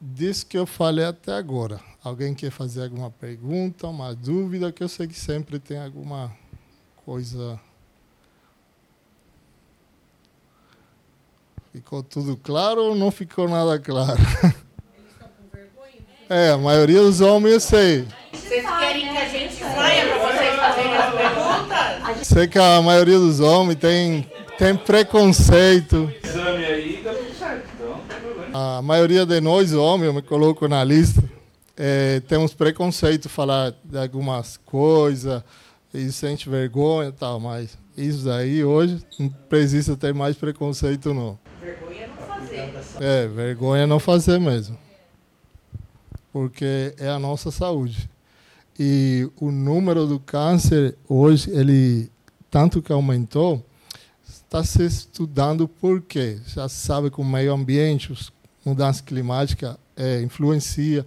Disso 0.00 0.46
que 0.46 0.56
eu 0.56 0.66
falei 0.66 1.04
até 1.04 1.32
agora. 1.32 1.80
Alguém 2.02 2.32
quer 2.34 2.50
fazer 2.50 2.84
alguma 2.84 3.10
pergunta, 3.10 3.88
uma 3.88 4.14
dúvida, 4.14 4.70
que 4.70 4.82
eu 4.82 4.88
sei 4.88 5.08
que 5.08 5.18
sempre 5.18 5.58
tem 5.58 5.78
alguma 5.78 6.32
coisa. 7.04 7.58
Ficou 11.72 12.02
tudo 12.02 12.36
claro 12.36 12.82
ou 12.82 12.94
não 12.94 13.10
ficou 13.10 13.48
nada 13.48 13.78
claro? 13.78 14.18
É, 16.30 16.50
a 16.50 16.58
maioria 16.58 17.00
dos 17.00 17.22
homens 17.22 17.54
eu 17.54 17.60
sei. 17.60 18.08
Vocês 18.34 18.62
querem 18.62 19.08
que 19.08 19.16
a 19.16 19.28
gente 19.30 19.54
saia 19.54 20.06
para 20.08 20.18
vocês 20.18 20.56
fazerem 20.56 20.94
as 20.94 21.14
perguntas? 21.14 22.26
Sei 22.26 22.46
que 22.46 22.58
a 22.58 22.82
maioria 22.82 23.18
dos 23.18 23.40
homens 23.40 23.78
tem 23.78 24.30
tem 24.58 24.76
preconceito. 24.76 26.12
Exame 26.22 26.64
aí 26.66 27.00
dá 27.02 27.14
tudo 27.14 27.32
certo, 27.32 27.66
então 27.74 28.00
A 28.78 28.82
maioria 28.82 29.26
de 29.26 29.40
nós, 29.40 29.72
homens, 29.72 30.06
eu 30.06 30.14
me 30.14 30.22
coloco 30.22 30.68
na 30.68 30.84
lista, 30.84 31.20
é, 31.76 32.20
temos 32.20 32.54
preconceito 32.54 33.28
falar 33.28 33.74
de 33.82 33.98
algumas 33.98 34.56
coisas, 34.56 35.42
e 35.92 36.12
sente 36.12 36.48
vergonha 36.48 37.08
e 37.08 37.12
tal, 37.12 37.40
mas 37.40 37.76
isso 37.96 38.24
daí 38.26 38.62
hoje 38.62 39.04
não 39.18 39.30
precisa 39.48 39.96
ter 39.96 40.14
mais 40.14 40.36
preconceito 40.36 41.12
não. 41.12 41.36
Vergonha 41.60 42.06
não 42.06 42.16
fazer. 42.24 43.04
É, 43.04 43.26
vergonha 43.26 43.84
não 43.84 43.98
fazer 43.98 44.38
mesmo. 44.38 44.78
Porque 46.32 46.94
é 46.98 47.08
a 47.08 47.18
nossa 47.18 47.50
saúde. 47.50 48.08
E 48.78 49.28
o 49.40 49.50
número 49.50 50.06
do 50.06 50.20
câncer 50.20 50.96
hoje, 51.08 51.50
ele 51.50 52.12
tanto 52.48 52.80
que 52.80 52.92
aumentou, 52.92 53.60
está 54.24 54.62
se 54.62 54.84
estudando 54.84 55.66
por 55.66 56.00
quê. 56.00 56.38
Já 56.46 56.68
se 56.68 56.76
sabe 56.86 57.10
que 57.10 57.20
o 57.20 57.24
meio 57.24 57.52
ambiente, 57.52 58.12
a 58.12 58.37
mudança 58.68 59.02
climática 59.02 59.78
é, 59.96 60.22
influencia 60.22 61.04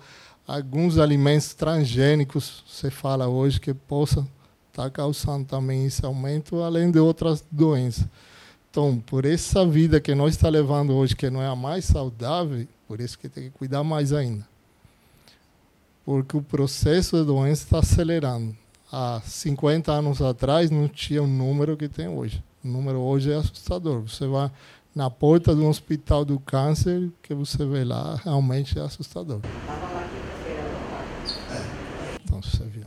alguns 0.48 0.98
alimentos 0.98 1.54
transgênicos, 1.54 2.64
você 2.68 2.92
fala 2.92 3.28
hoje, 3.28 3.60
que 3.60 3.74
possam 3.74 4.28
estar 4.70 4.84
tá 4.84 4.90
causando 4.90 5.46
também 5.46 5.86
esse 5.86 6.06
aumento, 6.06 6.62
além 6.62 6.92
de 6.92 7.00
outras 7.00 7.44
doenças. 7.50 8.06
Então, 8.70 9.02
por 9.06 9.26
essa 9.26 9.66
vida 9.66 10.00
que 10.00 10.14
nós 10.16 10.36
está 10.36 10.50
levando 10.50 10.94
hoje, 10.94 11.16
que 11.16 11.30
não 11.30 11.42
é 11.42 11.48
a 11.48 11.56
mais 11.56 11.86
saudável, 11.86 12.68
por 12.88 13.00
isso 13.00 13.18
que 13.18 13.30
tem 13.30 13.46
que 13.46 13.50
cuidar 13.52 13.84
mais 13.84 14.12
ainda. 14.12 14.46
Porque 16.06 16.36
o 16.36 16.42
processo 16.42 17.18
de 17.18 17.26
doença 17.26 17.64
está 17.64 17.80
acelerando. 17.80 18.56
Há 18.92 19.22
50 19.24 19.92
anos 19.92 20.22
atrás 20.22 20.70
não 20.70 20.88
tinha 20.88 21.24
o 21.24 21.28
número 21.28 21.78
que 21.78 21.88
tem 21.88 22.08
hoje. 22.08 22.44
O 22.64 22.68
número 22.68 23.00
hoje 23.00 23.32
é 23.32 23.36
assustador. 23.36 24.02
Você 24.02 24.28
vai 24.28 24.52
na 24.96 25.10
porta 25.10 25.56
de 25.56 25.62
um 25.62 25.70
hospital 25.70 26.26
do 26.26 26.40
câncer, 26.40 27.10
que 27.22 27.34
você 27.34 27.66
vê 27.66 27.84
lá, 27.84 28.20
realmente 28.24 28.78
é 28.78 28.82
assustador. 28.82 29.40
Então, 32.24 32.42
você 32.42 32.64
viu. 32.66 32.84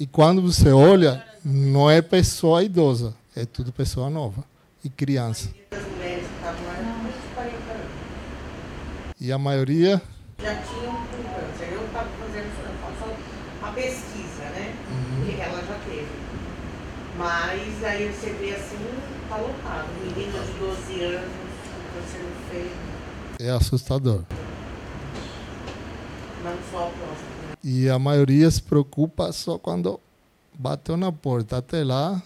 E 0.00 0.06
quando 0.06 0.40
você 0.40 0.70
olha, 0.70 1.24
não 1.44 1.90
é 1.90 2.00
pessoa 2.00 2.62
idosa, 2.62 3.14
é 3.36 3.44
tudo 3.44 3.72
pessoa 3.72 4.08
nova 4.08 4.44
e 4.84 4.88
criança. 4.88 5.50
E 9.20 9.30
a 9.30 9.38
maioria 9.38 10.02
já 10.42 10.54
tinham 10.62 10.92
câncer. 10.92 11.72
Eu 11.72 11.84
estava 11.86 12.08
fazendo 12.18 12.52
a 13.62 13.70
pesquisa, 13.70 14.42
né? 14.50 14.74
Uhum. 14.90 15.26
Que 15.26 15.40
ela 15.40 15.62
já 15.62 15.78
teve. 15.88 16.08
Mas 17.16 17.84
aí 17.84 18.08
você 18.08 18.30
vê 18.30 18.54
assim, 18.54 18.78
está 19.32 19.36
lotado. 19.36 19.88
Menina 20.04 20.38
de 20.44 20.52
12 20.58 21.04
anos, 21.04 21.32
câncer 21.94 22.22
no 22.22 22.50
feio. 22.50 22.70
É 23.40 23.50
assustador. 23.50 24.24
Não 26.44 26.58
só 26.70 26.88
a 26.88 26.90
próstata. 26.90 27.46
Né? 27.48 27.54
E 27.64 27.88
a 27.88 27.98
maioria 27.98 28.50
se 28.50 28.62
preocupa 28.62 29.32
só 29.32 29.58
quando 29.58 29.98
bateu 30.52 30.96
na 30.96 31.10
porta. 31.10 31.56
Até 31.56 31.82
lá, 31.82 32.22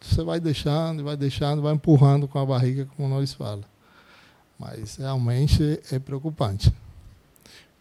você 0.00 0.22
vai 0.22 0.40
deixando, 0.40 1.04
vai 1.04 1.16
deixando, 1.16 1.60
vai 1.60 1.74
empurrando 1.74 2.26
com 2.26 2.38
a 2.38 2.46
barriga, 2.46 2.88
como 2.96 3.08
nós 3.08 3.32
falamos. 3.34 3.66
Mas 4.58 4.96
realmente 4.96 5.80
é 5.92 5.98
preocupante. 5.98 6.72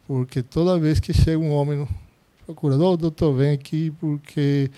Porque 0.06 0.44
toda 0.44 0.78
vez 0.78 1.00
que 1.00 1.14
chega 1.14 1.38
um 1.38 1.52
homem 1.52 1.88
procura, 2.46 2.76
oh, 2.76 2.98
doutor, 2.98 3.34
vem 3.34 3.54
aqui 3.54 3.90
porque 3.92 4.70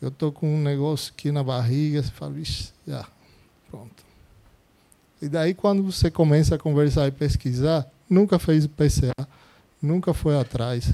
eu 0.00 0.08
estou 0.08 0.30
com 0.30 0.54
um 0.54 0.62
negócio 0.62 1.12
aqui 1.12 1.32
na 1.32 1.42
barriga, 1.42 2.02
você 2.02 2.10
fala, 2.10 2.32
vixe, 2.32 2.72
já, 2.86 3.06
Pronto. 3.72 4.04
E 5.22 5.28
daí, 5.30 5.54
quando 5.54 5.82
você 5.82 6.10
começa 6.10 6.56
a 6.56 6.58
conversar 6.58 7.08
e 7.08 7.10
pesquisar, 7.10 7.90
nunca 8.08 8.38
fez 8.38 8.66
o 8.66 8.68
PCA, 8.68 9.26
nunca 9.80 10.12
foi 10.12 10.38
atrás. 10.38 10.92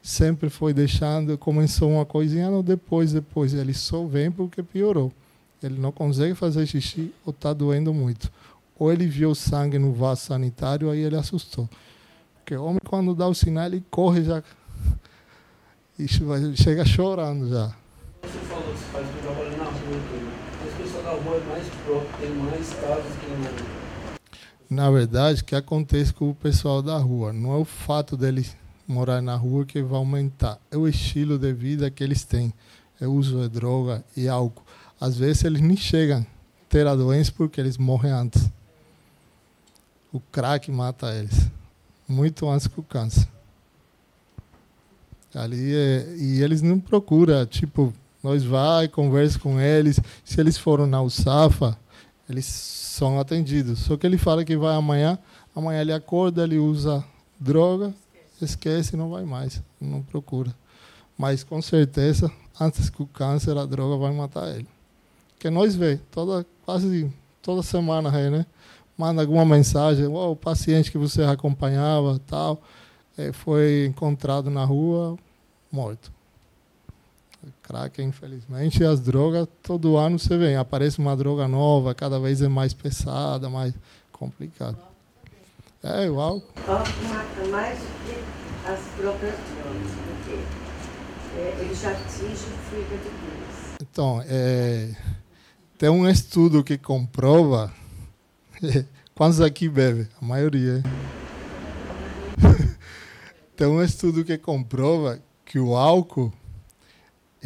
Sempre 0.00 0.48
foi 0.48 0.72
deixando, 0.72 1.36
começou 1.36 1.90
uma 1.90 2.06
coisinha, 2.06 2.48
não, 2.48 2.62
depois, 2.62 3.12
depois. 3.12 3.52
Ele 3.52 3.74
só 3.74 4.04
vem 4.04 4.30
porque 4.30 4.62
piorou. 4.62 5.12
Ele 5.60 5.80
não 5.80 5.90
consegue 5.90 6.36
fazer 6.36 6.64
xixi 6.64 7.12
ou 7.24 7.32
está 7.32 7.52
doendo 7.52 7.92
muito. 7.92 8.30
Ou 8.78 8.92
ele 8.92 9.08
viu 9.08 9.34
sangue 9.34 9.78
no 9.80 9.92
vaso 9.92 10.26
sanitário, 10.26 10.90
aí 10.90 11.00
ele 11.00 11.16
assustou. 11.16 11.68
Porque 12.36 12.54
o 12.54 12.62
homem, 12.62 12.78
quando 12.86 13.16
dá 13.16 13.26
o 13.26 13.34
sinal, 13.34 13.66
ele 13.66 13.82
corre 13.90 14.22
já. 14.22 14.42
E 15.98 16.06
chega 16.06 16.84
chorando 16.84 17.48
já. 17.48 17.74
Você 18.20 18.38
falou 18.40 18.70
que 18.70 18.78
faz 18.92 19.06
rua 21.26 21.36
é 21.36 21.44
mais 21.46 21.68
próprio, 21.84 22.18
tem 22.20 22.30
mais 22.36 22.72
casos 22.74 23.12
que 23.16 24.74
Na 24.74 24.90
verdade, 24.90 25.42
o 25.42 25.44
que 25.44 25.56
acontece 25.56 26.12
com 26.12 26.30
o 26.30 26.34
pessoal 26.34 26.80
da 26.80 26.96
rua? 26.96 27.32
Não 27.32 27.52
é 27.52 27.56
o 27.56 27.64
fato 27.64 28.16
deles 28.16 28.56
morar 28.86 29.20
na 29.20 29.34
rua 29.34 29.66
que 29.66 29.82
vai 29.82 29.98
aumentar, 29.98 30.60
é 30.70 30.76
o 30.76 30.86
estilo 30.86 31.36
de 31.38 31.52
vida 31.52 31.90
que 31.90 32.04
eles 32.04 32.22
têm. 32.24 32.52
É 33.00 33.06
o 33.06 33.12
uso 33.12 33.40
de 33.42 33.48
droga 33.48 34.04
e 34.16 34.26
álcool. 34.28 34.62
Às 34.98 35.18
vezes 35.18 35.44
eles 35.44 35.60
nem 35.60 35.76
chegam 35.76 36.20
a 36.20 36.26
ter 36.68 36.86
a 36.86 36.94
doença 36.94 37.32
porque 37.36 37.60
eles 37.60 37.76
morrem 37.76 38.12
antes. 38.12 38.50
O 40.12 40.20
crack 40.20 40.70
mata 40.70 41.14
eles, 41.14 41.50
muito 42.08 42.48
antes 42.48 42.66
que 42.66 42.80
o 42.80 42.82
câncer. 42.82 43.28
Ali 45.34 45.74
é, 45.74 46.16
e 46.16 46.42
eles 46.42 46.62
não 46.62 46.80
procuram, 46.80 47.44
tipo, 47.44 47.92
nós 48.26 48.42
vai, 48.42 48.88
conversa 48.88 49.38
com 49.38 49.60
eles. 49.60 50.00
Se 50.24 50.40
eles 50.40 50.58
foram 50.58 50.84
na 50.84 51.00
USAFA, 51.00 51.78
eles 52.28 52.44
são 52.44 53.20
atendidos. 53.20 53.78
Só 53.78 53.96
que 53.96 54.04
ele 54.04 54.18
fala 54.18 54.44
que 54.44 54.56
vai 54.56 54.74
amanhã, 54.74 55.16
amanhã 55.54 55.80
ele 55.80 55.92
acorda, 55.92 56.42
ele 56.42 56.58
usa 56.58 57.04
droga, 57.38 57.94
esquece 58.42 58.96
e 58.96 58.98
não 58.98 59.10
vai 59.10 59.24
mais, 59.24 59.62
não 59.80 60.02
procura. 60.02 60.52
Mas 61.16 61.44
com 61.44 61.62
certeza, 61.62 62.28
antes 62.60 62.90
que 62.90 63.00
o 63.00 63.06
câncer, 63.06 63.56
a 63.56 63.64
droga 63.64 63.96
vai 63.96 64.12
matar 64.12 64.48
ele. 64.48 64.66
Que 65.38 65.48
nós 65.48 65.76
vê 65.76 65.98
toda 66.10 66.44
quase 66.64 67.08
toda 67.40 67.62
semana 67.62 68.10
aí, 68.10 68.28
né? 68.28 68.44
Manda 68.98 69.22
alguma 69.22 69.44
mensagem, 69.44 70.06
oh, 70.06 70.32
o 70.32 70.36
paciente 70.36 70.90
que 70.90 70.98
você 70.98 71.22
acompanhava, 71.22 72.20
tal, 72.26 72.60
é, 73.16 73.32
foi 73.32 73.86
encontrado 73.86 74.50
na 74.50 74.64
rua, 74.64 75.16
morto. 75.70 76.15
Crack, 77.62 78.02
infelizmente, 78.02 78.84
as 78.84 79.00
drogas, 79.00 79.46
todo 79.62 79.96
ano 79.96 80.18
você 80.18 80.36
vê, 80.36 80.56
aparece 80.56 80.98
uma 80.98 81.16
droga 81.16 81.46
nova, 81.46 81.94
cada 81.94 82.18
vez 82.18 82.42
é 82.42 82.48
mais 82.48 82.72
pesada, 82.74 83.48
mais 83.48 83.74
complicada. 84.12 84.78
É, 85.82 86.10
o 86.10 86.20
álcool. 86.20 86.52
O 86.66 86.70
álcool 86.70 87.08
mata 87.08 87.44
mais 87.50 87.78
do 87.78 87.84
que 88.04 88.68
as 88.68 88.80
próprias 88.96 89.34
drogas, 89.34 89.92
porque 90.04 90.38
é, 91.38 91.58
ele 91.60 91.74
já 91.74 91.92
atinge 91.92 92.32
o 92.32 92.58
fígado 92.70 93.02
deles. 93.02 93.76
Então, 93.80 94.22
é, 94.26 94.94
tem 95.78 95.88
um 95.88 96.08
estudo 96.08 96.64
que 96.64 96.78
comprova. 96.78 97.72
Quantos 99.14 99.40
aqui 99.40 99.68
bebem? 99.68 100.08
A 100.20 100.24
maioria. 100.24 100.82
tem 103.56 103.66
um 103.66 103.82
estudo 103.82 104.24
que 104.24 104.36
comprova 104.36 105.20
que 105.44 105.58
o 105.58 105.76
álcool 105.76 106.32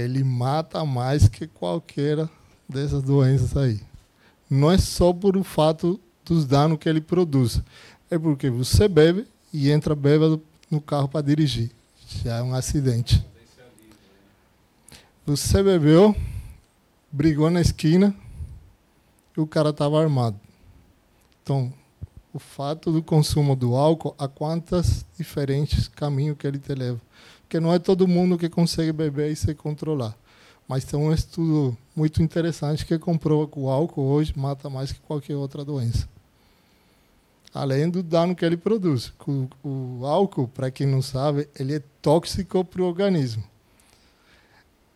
ele 0.04 0.25
mata 0.25 0.85
mais 0.85 1.28
que 1.28 1.47
qualquer 1.47 2.28
dessas 2.69 3.02
doenças 3.02 3.57
aí. 3.57 3.80
Não 4.49 4.71
é 4.71 4.78
só 4.78 5.12
por 5.12 5.37
o 5.37 5.45
fato 5.45 6.00
dos 6.25 6.45
danos 6.45 6.78
que 6.78 6.88
ele 6.88 7.00
produz, 7.00 7.61
é 8.11 8.19
porque 8.19 8.50
você 8.50 8.88
bebe 8.88 9.26
e 9.52 9.71
entra 9.71 9.95
bêbado 9.95 10.42
no 10.71 10.80
carro 10.80 11.09
para 11.09 11.25
dirigir. 11.25 11.71
Já 12.23 12.38
é 12.38 12.42
um 12.42 12.54
acidente. 12.54 13.25
Você 15.26 15.62
bebeu, 15.62 16.14
brigou 17.11 17.50
na 17.50 17.61
esquina 17.61 18.14
e 19.37 19.40
o 19.40 19.47
cara 19.47 19.71
estava 19.71 20.00
armado. 20.00 20.38
Então, 21.42 21.73
o 22.33 22.38
fato 22.38 22.92
do 22.92 23.02
consumo 23.02 23.54
do 23.54 23.76
álcool, 23.76 24.14
a 24.19 24.26
quantos 24.26 25.04
diferentes 25.16 25.88
caminhos 25.88 26.37
que 26.37 26.47
ele 26.47 26.59
te 26.59 26.75
leva 26.75 27.00
porque 27.50 27.59
não 27.59 27.75
é 27.75 27.80
todo 27.80 28.07
mundo 28.07 28.38
que 28.38 28.49
consegue 28.49 28.92
beber 28.92 29.33
e 29.33 29.35
se 29.35 29.52
controlar. 29.57 30.16
Mas 30.69 30.85
tem 30.85 30.97
um 30.97 31.12
estudo 31.12 31.76
muito 31.97 32.23
interessante 32.23 32.87
que 32.87 32.97
comprova 32.97 33.49
que 33.49 33.59
o 33.59 33.69
álcool 33.69 34.04
hoje 34.04 34.33
mata 34.37 34.71
mais 34.71 34.92
que 34.92 35.00
qualquer 35.00 35.35
outra 35.35 35.64
doença. 35.64 36.09
Além 37.52 37.90
do 37.90 38.04
dano 38.04 38.37
que 38.37 38.45
ele 38.45 38.57
produz. 38.57 39.12
O, 39.26 39.49
o 39.64 40.07
álcool, 40.07 40.47
para 40.47 40.70
quem 40.70 40.87
não 40.87 41.03
sabe, 41.03 41.48
ele 41.59 41.75
é 41.75 41.83
tóxico 42.01 42.64
para 42.64 42.83
o 42.83 42.87
organismo. 42.87 43.42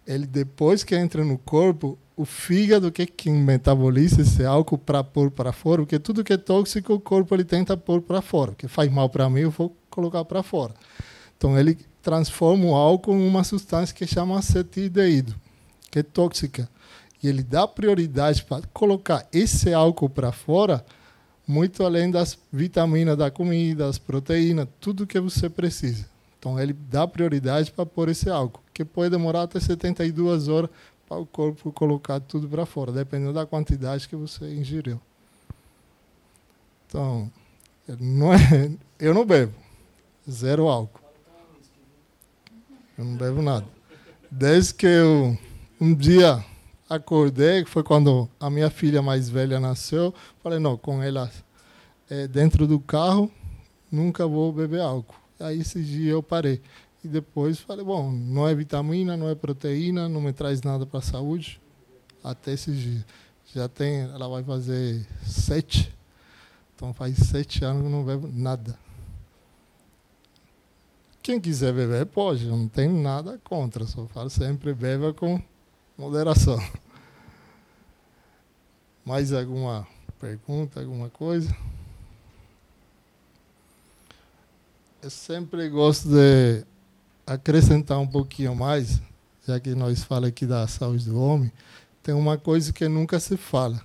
Ele 0.07 0.24
depois 0.24 0.85
que 0.85 0.94
entra 0.94 1.24
no 1.24 1.37
corpo, 1.38 1.98
o 2.16 2.24
fígado 2.24 2.92
que 2.92 3.02
é 3.02 3.07
quem 3.07 3.35
metaboliza 3.35 4.22
esse 4.22 4.44
álcool 4.44 4.79
para 4.79 5.02
pôr 5.02 5.29
para 5.29 5.50
fora, 5.50 5.83
porque 5.83 5.98
tudo 5.98 6.22
que 6.22 6.35
é 6.35 6.37
tóxico 6.37 6.94
o 6.94 7.00
corpo 7.00 7.35
ele 7.35 7.44
tenta 7.44 7.76
pôr 7.76 8.00
para 8.00 8.22
fora, 8.22 8.55
que 8.55 8.68
faz 8.68 8.88
mal 8.92 9.09
para 9.09 9.29
mim 9.29 9.40
eu 9.40 9.50
vou 9.50 9.76
colocar 9.90 10.24
para 10.24 10.40
fora. 10.44 10.72
Então 11.37 11.59
ele 11.59 11.76
transforma 12.05 12.67
o 12.67 12.75
álcool 12.75 13.14
em 13.14 13.27
uma 13.27 13.43
substância 13.43 13.97
que 13.97 14.07
chama 14.07 14.38
acetildeído, 14.38 15.35
que 15.90 16.01
é 16.01 16.03
tóxica. 16.03 16.69
E 17.23 17.27
ele 17.27 17.43
dá 17.43 17.67
prioridade 17.67 18.45
para 18.45 18.62
colocar 18.75 19.27
esse 19.33 19.73
álcool 19.73 20.11
para 20.11 20.31
fora, 20.31 20.85
muito 21.49 21.83
além 21.83 22.11
das 22.11 22.38
vitaminas 22.53 23.17
da 23.17 23.31
comida, 23.31 23.87
das 23.87 23.97
proteínas, 23.97 24.69
tudo 24.79 25.07
que 25.07 25.19
você 25.19 25.49
precisa. 25.49 26.07
Então 26.38 26.61
ele 26.61 26.75
dá 26.75 27.09
prioridade 27.09 27.73
para 27.73 27.87
pôr 27.87 28.11
esse 28.11 28.29
álcool, 28.29 28.62
que 28.75 28.85
pode 28.85 29.09
demorar 29.09 29.43
até 29.43 29.59
72 29.59 30.49
horas 30.49 30.69
para 31.09 31.17
o 31.17 31.25
corpo 31.25 31.73
colocar 31.73 32.21
tudo 32.21 32.47
para 32.47 32.67
fora, 32.67 32.93
dependendo 32.93 33.33
da 33.33 33.47
quantidade 33.47 34.07
que 34.07 34.14
você 34.14 34.45
ingeriu. 34.55 35.01
Então, 36.87 37.31
não 37.99 38.35
é, 38.35 38.71
eu 39.01 39.14
não 39.14 39.25
bebo, 39.25 39.55
zero 40.31 40.69
álcool. 40.69 41.04
Eu 42.96 43.04
não 43.04 43.16
bebo 43.16 43.42
nada. 43.42 43.66
Desde 44.30 44.74
que 44.74 44.87
eu 44.87 45.37
um 45.80 45.94
dia 45.94 46.44
acordei, 46.88 47.64
que 47.64 47.70
foi 47.70 47.83
quando 47.83 48.28
a 48.38 48.48
minha 48.48 48.70
filha 48.70 49.02
mais 49.02 49.28
velha 49.28 49.59
nasceu, 49.59 50.14
falei, 50.42 50.59
não, 50.59 50.76
com 50.76 51.02
ela 51.02 51.30
é, 52.09 52.28
dentro 52.28 52.66
do 52.66 52.78
carro, 52.78 53.30
nunca 53.90 54.26
vou 54.26 54.52
beber 54.52 54.80
álcool. 54.80 55.16
Aí 55.40 55.61
esse 55.61 55.83
dia 55.83 56.12
eu 56.12 56.22
parei. 56.22 56.61
E 57.02 57.09
depois 57.09 57.59
falei, 57.59 57.85
bom, 57.85 58.11
não 58.11 58.48
é 58.48 58.54
vitamina, 58.54 59.16
não 59.16 59.28
é 59.28 59.35
proteína, 59.35 60.09
não 60.09 60.20
me 60.20 60.33
traz 60.33 60.62
nada 60.62 60.87
para 60.87 61.00
a 61.00 61.02
saúde. 61.02 61.61
Até 62.22 62.52
esses 62.52 62.78
dias. 62.78 63.04
Já 63.54 63.68
tem, 63.68 64.00
ela 64.00 64.28
vai 64.28 64.42
fazer 64.42 65.07
sete. 65.24 65.94
Então 66.74 66.92
faz 66.94 67.16
sete 67.18 67.64
anos 67.64 67.83
que 67.85 67.88
não 67.88 68.04
bebo 68.04 68.28
nada. 68.33 68.78
Quem 71.24 71.40
quiser 71.40 71.72
beber, 71.72 72.04
pode, 72.04 72.44
não 72.44 72.68
tem 72.68 72.87
nada 72.87 73.40
contra, 73.42 73.87
só 73.87 74.06
falo 74.08 74.28
sempre 74.28 74.74
beba 74.74 75.14
com 75.14 75.40
moderação. 75.96 76.58
Mais 79.02 79.32
alguma 79.32 79.88
pergunta, 80.20 80.80
alguma 80.80 81.08
coisa? 81.08 81.56
Eu 85.02 85.08
sempre 85.08 85.66
gosto 85.70 86.10
de 86.10 86.62
acrescentar 87.26 87.98
um 87.98 88.06
pouquinho 88.06 88.54
mais, 88.54 89.00
já 89.48 89.58
que 89.58 89.74
nós 89.74 90.04
falamos 90.04 90.28
aqui 90.28 90.44
da 90.44 90.66
saúde 90.66 91.06
do 91.06 91.18
homem, 91.18 91.50
tem 92.02 92.14
uma 92.14 92.37
coisa 92.37 92.70
que 92.70 92.87
nunca 92.87 93.18
se 93.18 93.38
fala, 93.38 93.80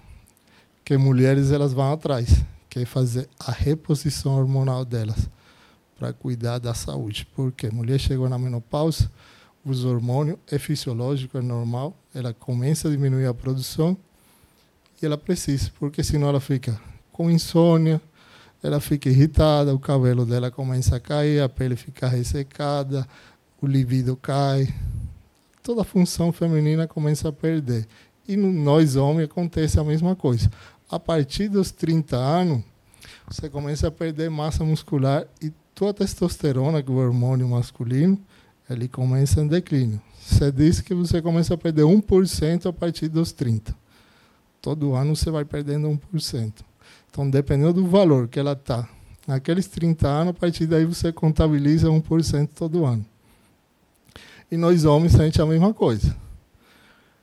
que 0.83 0.97
mulheres 0.97 1.53
elas 1.53 1.71
vão 1.71 1.93
atrás, 1.93 2.43
que 2.69 2.79
é 2.79 2.85
fazer 2.85 3.29
a 3.39 3.49
reposição 3.53 4.37
hormonal 4.37 4.83
delas 4.83 5.29
para 5.99 6.13
cuidar 6.13 6.57
da 6.57 6.73
saúde. 6.73 7.27
Porque 7.35 7.67
a 7.67 7.71
mulher 7.71 7.99
chegou 7.99 8.29
na 8.29 8.39
menopausa, 8.39 9.11
os 9.65 9.83
hormônios 9.83 10.39
é 10.49 10.57
fisiológico, 10.57 11.37
é 11.37 11.41
normal, 11.41 11.93
ela 12.15 12.33
começa 12.33 12.87
a 12.87 12.91
diminuir 12.91 13.25
a 13.25 13.33
produção 13.33 13.97
e 15.01 15.05
ela 15.05 15.17
precisa, 15.17 15.71
porque 15.77 16.01
senão 16.01 16.29
ela 16.29 16.39
fica 16.39 16.79
com 17.11 17.29
insônia, 17.29 18.01
ela 18.63 18.79
fica 18.79 19.09
irritada, 19.09 19.75
o 19.75 19.79
cabelo 19.79 20.25
dela 20.25 20.49
começa 20.49 20.95
a 20.95 20.99
cair, 20.99 21.41
a 21.41 21.49
pele 21.49 21.75
fica 21.75 22.07
ressecada, 22.07 23.07
o 23.61 23.67
libido 23.67 24.15
cai, 24.15 24.73
toda 25.61 25.81
a 25.81 25.85
função 25.85 26.31
feminina 26.31 26.87
começa 26.87 27.29
a 27.29 27.31
perder. 27.31 27.87
E 28.27 28.35
no, 28.37 28.51
nós 28.51 28.95
homens 28.95 29.25
acontece 29.25 29.79
a 29.79 29.83
mesma 29.83 30.15
coisa. 30.15 30.49
A 30.89 30.99
partir 30.99 31.49
dos 31.49 31.71
30 31.71 32.15
anos, 32.15 32.63
você 33.29 33.49
começa 33.49 33.87
a 33.87 33.91
perder 33.91 34.29
massa 34.29 34.63
muscular 34.63 35.25
e 35.41 35.51
tua 35.79 35.93
testosterona, 35.93 36.83
que 36.83 36.91
é 36.91 36.93
o 36.93 36.97
hormônio 36.97 37.47
masculino, 37.47 38.19
ele 38.69 38.89
começa 38.89 39.39
em 39.39 39.47
declínio. 39.47 40.01
Você 40.19 40.51
disse 40.51 40.83
que 40.83 40.93
você 40.93 41.21
começa 41.21 41.53
a 41.53 41.57
perder 41.57 41.83
1% 41.83 42.65
a 42.65 42.73
partir 42.73 43.07
dos 43.07 43.31
30. 43.31 43.73
Todo 44.61 44.93
ano 44.93 45.15
você 45.15 45.31
vai 45.31 45.45
perdendo 45.45 45.87
1%. 46.13 46.53
Então, 47.09 47.29
dependendo 47.29 47.71
do 47.71 47.87
valor 47.87 48.27
que 48.27 48.37
ela 48.37 48.51
está, 48.51 48.89
naqueles 49.25 49.67
30 49.67 50.05
anos, 50.05 50.31
a 50.31 50.33
partir 50.33 50.67
daí 50.67 50.83
você 50.83 51.13
contabiliza 51.13 51.87
1% 51.87 52.49
todo 52.53 52.85
ano. 52.85 53.05
E 54.51 54.57
nós 54.57 54.83
homens 54.83 55.13
sente 55.13 55.41
a 55.41 55.45
mesma 55.45 55.73
coisa. 55.73 56.13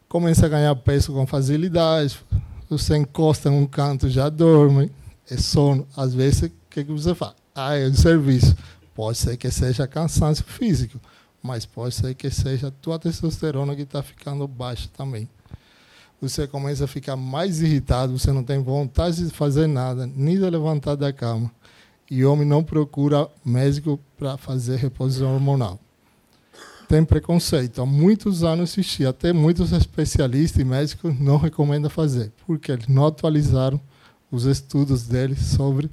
Começa 0.09 0.47
a 0.47 0.49
ganhar 0.49 0.75
peso 0.77 1.13
com 1.13 1.27
facilidade, 1.27 2.19
você 2.71 2.97
encosta 2.97 3.51
num 3.51 3.67
canto 3.67 4.09
já 4.09 4.31
dorme, 4.31 4.91
é 5.31 5.37
sono. 5.37 5.87
Às 5.95 6.15
vezes, 6.15 6.45
o 6.45 6.53
que, 6.71 6.85
que 6.85 6.93
você 6.93 7.15
faz? 7.15 7.35
Ah, 7.57 7.75
é 7.75 7.89
de 7.89 7.99
serviço. 7.99 8.55
Pode 8.95 9.17
ser 9.17 9.37
que 9.39 9.51
seja 9.51 9.87
cansaço 9.87 10.45
físico, 10.45 11.01
mas 11.43 11.65
pode 11.65 11.95
ser 11.95 12.15
que 12.15 12.29
seja 12.31 12.69
a 12.69 12.71
tua 12.71 12.99
testosterona 12.99 13.75
que 13.75 13.83
está 13.83 14.03
ficando 14.03 14.47
baixa 14.47 14.91
também. 14.95 15.27
você 16.21 16.47
começa 16.47 16.85
a 16.85 16.89
ficar 16.89 17.17
mais 17.17 17.63
irritado, 17.63 18.19
você 18.19 18.31
não 18.31 18.45
tem 18.45 18.63
vontade 18.63 19.25
de 19.25 19.31
fazer 19.31 19.67
nada, 19.67 20.07
nem 20.07 20.37
de 20.37 20.51
levantar 20.51 20.97
da 20.97 21.13
cama. 21.13 21.51
E 22.11 22.25
homem 22.25 22.47
não 22.47 22.63
procura 22.63 23.27
médico 23.45 23.99
para 24.19 24.37
fazer 24.37 24.77
reposição 24.77 25.35
hormonal. 25.35 25.81
Tem 26.89 27.05
preconceito. 27.05 27.81
Há 27.81 27.87
muitos 27.87 28.45
anos 28.45 28.71
assisti, 28.71 29.05
até 29.05 29.33
muitos 29.33 29.73
especialistas 29.73 30.61
e 30.61 30.65
médicos 30.65 31.19
não 31.19 31.39
recomendam 31.39 31.91
fazer, 31.91 32.33
porque 32.47 32.71
eles 32.71 32.87
não 32.87 33.07
atualizaram 33.07 33.81
os 34.31 34.45
estudos 34.45 35.07
deles 35.07 35.39
sobre 35.39 35.91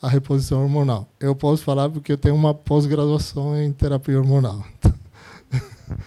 a 0.00 0.08
reposição 0.08 0.62
hormonal. 0.62 1.08
Eu 1.18 1.34
posso 1.34 1.62
falar 1.62 1.88
porque 1.88 2.12
eu 2.12 2.18
tenho 2.18 2.34
uma 2.34 2.54
pós-graduação 2.54 3.60
em 3.60 3.72
terapia 3.72 4.18
hormonal. 4.18 4.64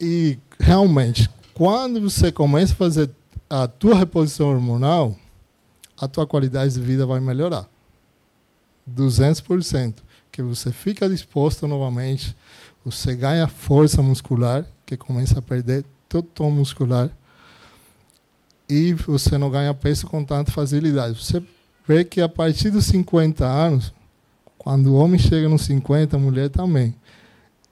e 0.00 0.38
realmente, 0.58 1.28
quando 1.54 2.00
você 2.00 2.30
começa 2.30 2.72
a 2.72 2.76
fazer 2.76 3.10
a 3.50 3.66
tua 3.66 3.96
reposição 3.96 4.50
hormonal, 4.50 5.16
a 6.00 6.06
tua 6.06 6.26
qualidade 6.26 6.74
de 6.74 6.80
vida 6.80 7.04
vai 7.04 7.20
melhorar. 7.20 7.68
200%. 8.88 9.96
Que 10.30 10.42
você 10.42 10.70
fica 10.70 11.08
disposto 11.08 11.66
novamente, 11.66 12.36
você 12.84 13.14
ganha 13.16 13.48
força 13.48 14.00
muscular, 14.02 14.64
que 14.86 14.96
começa 14.96 15.40
a 15.40 15.42
perder 15.42 15.84
todo 16.08 16.24
o 16.24 16.28
tom 16.28 16.50
muscular, 16.50 17.10
e 18.68 18.92
você 18.92 19.36
não 19.36 19.50
ganha 19.50 19.74
peso 19.74 20.06
com 20.06 20.24
tanta 20.24 20.52
facilidade. 20.52 21.18
Você 21.18 21.42
vê 21.88 22.04
que 22.04 22.20
a 22.20 22.28
partir 22.28 22.68
dos 22.68 22.84
50 22.84 23.46
anos, 23.46 23.94
quando 24.58 24.88
o 24.88 24.96
homem 24.96 25.18
chega 25.18 25.48
nos 25.48 25.62
50, 25.62 26.16
a 26.16 26.20
mulher 26.20 26.50
também, 26.50 26.94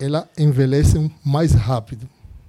ela 0.00 0.26
envelhece 0.38 1.12
mais 1.22 1.52
rápido. 1.52 2.08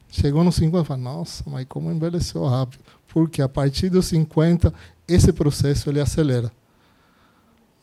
Chegou 0.09 0.45
nos 0.45 0.55
50 0.55 0.85
fala, 0.85 1.01
nossa, 1.01 1.43
mas 1.45 1.65
como 1.67 1.91
envelheceu 1.91 2.45
rápido? 2.45 2.81
Porque 3.09 3.41
a 3.41 3.49
partir 3.49 3.89
dos 3.89 4.05
50, 4.05 4.73
esse 5.05 5.33
processo 5.33 5.89
ele 5.89 5.99
acelera. 5.99 6.49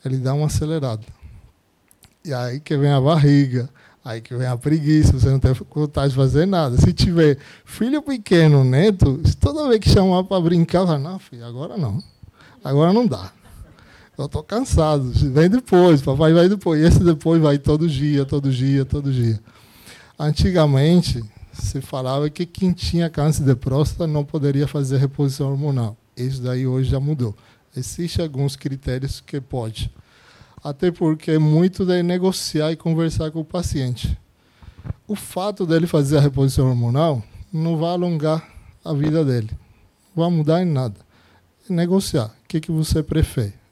Ele 0.03 0.17
dá 0.17 0.33
uma 0.33 0.47
acelerada. 0.47 1.05
E 2.25 2.33
aí 2.33 2.61
que 2.61 2.75
vem 2.79 2.91
a 2.91 3.01
barriga, 3.01 3.69
aí 4.03 4.23
que 4.23 4.35
vem 4.35 4.47
a 4.47 4.57
preguiça, 4.57 5.13
você 5.13 5.29
não 5.29 5.39
tem 5.39 5.53
vontade 5.53 6.09
de 6.09 6.17
fazer 6.17 6.47
nada. 6.47 6.79
Se 6.79 6.91
tiver 6.95 7.37
filho 7.67 8.01
pequeno, 8.01 8.65
neto, 8.65 9.21
toda 9.39 9.69
vez 9.69 9.81
que 9.81 9.91
chamar 9.91 10.25
para 10.25 10.41
brincar, 10.41 10.87
fala, 10.87 10.99
não, 10.99 11.19
filho, 11.19 11.45
agora 11.45 11.77
não. 11.77 12.03
Agora 12.63 12.91
não 12.91 13.07
dá. 13.07 13.31
Eu 14.17 14.27
estou 14.27 14.43
cansado. 14.43 15.11
Vem 15.13 15.51
depois, 15.51 16.01
papai 16.01 16.33
vai 16.33 16.49
depois. 16.49 16.81
E 16.81 16.87
esse 16.87 17.03
depois 17.03 17.43
vai 17.43 17.59
todo 17.59 17.89
dia, 17.89 18.25
todo 18.25 18.51
dia, 18.51 18.85
todo 18.85 19.13
dia. 19.13 19.41
Antigamente, 20.19 21.23
se 21.53 21.81
falava 21.81 22.31
que 22.31 22.47
quem 22.47 22.73
tinha 22.73 23.11
câncer 23.11 23.45
de 23.45 23.55
próstata 23.57 24.07
não 24.07 24.25
poderia 24.25 24.69
fazer 24.69 24.99
reposição 24.99 25.51
hormonal. 25.51 25.97
Isso 26.17 26.41
daí 26.41 26.67
hoje 26.67 26.91
já 26.91 27.01
mudou. 27.01 27.35
Existem 27.77 28.25
alguns 28.25 28.55
critérios 28.55 29.21
que 29.21 29.41
pode. 29.41 29.91
Até 30.63 30.93
porque 30.93 31.33
é 31.33 31.39
muito 31.39 31.85
de 31.85 32.03
negociar 32.03 32.71
e 32.71 32.77
conversar 32.77 33.31
com 33.33 33.41
o 33.41 33.45
paciente. 33.45 34.17
O 35.09 35.17
fato 35.17 35.67
dele 35.67 35.87
fazer 35.87 36.19
a 36.19 36.21
reposição 36.21 36.69
hormonal 36.69 37.23
não 37.53 37.77
vai 37.77 37.91
alongar 37.91 38.49
a 38.85 38.93
vida 38.93 39.25
dele. 39.25 39.51
Não 40.15 40.25
vai 40.25 40.37
mudar 40.37 40.63
em 40.63 40.67
nada. 40.67 41.01
É 41.69 41.73
negociar. 41.73 42.27
O 42.27 42.49
que, 42.49 42.61
que 42.61 42.71
você 42.71 43.03
prefere? 43.03 43.64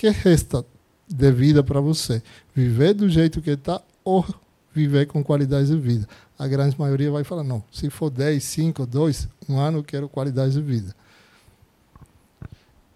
Que 0.00 0.08
resta 0.08 0.64
de 1.06 1.30
vida 1.30 1.62
para 1.62 1.78
você? 1.78 2.22
Viver 2.54 2.94
do 2.94 3.06
jeito 3.06 3.42
que 3.42 3.50
está 3.50 3.82
ou 4.02 4.24
viver 4.72 5.06
com 5.06 5.22
qualidade 5.22 5.66
de 5.68 5.76
vida? 5.76 6.08
a 6.40 6.48
grande 6.48 6.74
maioria 6.80 7.10
vai 7.10 7.22
falar, 7.22 7.44
não, 7.44 7.62
se 7.70 7.90
for 7.90 8.08
10, 8.08 8.42
5, 8.42 8.86
2, 8.86 9.28
um 9.46 9.58
ano, 9.58 9.80
eu 9.80 9.84
quero 9.84 10.08
qualidade 10.08 10.54
de 10.54 10.62
vida. 10.62 10.96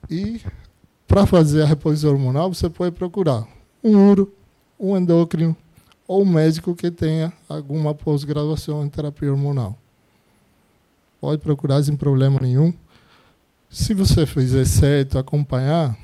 E 0.09 0.41
para 1.07 1.27
fazer 1.27 1.61
a 1.61 1.67
reposição 1.67 2.13
hormonal, 2.13 2.55
você 2.55 2.71
pode 2.71 2.93
procurar 2.93 3.47
um 3.83 4.09
uro, 4.09 4.33
um 4.81 4.97
endócrino 4.97 5.55
ou 6.09 6.23
um 6.23 6.25
médico 6.25 6.75
que 6.75 6.91
tenha 6.91 7.31
alguma 7.47 7.95
pós-graduação 7.95 8.83
em 8.83 8.89
terapia 8.89 9.31
hormonal. 9.31 9.77
Pode 11.21 11.43
procurar 11.43 11.83
sem 11.83 11.99
problema 11.99 12.41
nenhum. 12.41 12.73
Se 13.69 13.93
você 13.93 14.25
fizer 14.25 14.65
certo, 14.65 15.19
acompanhar, 15.19 15.99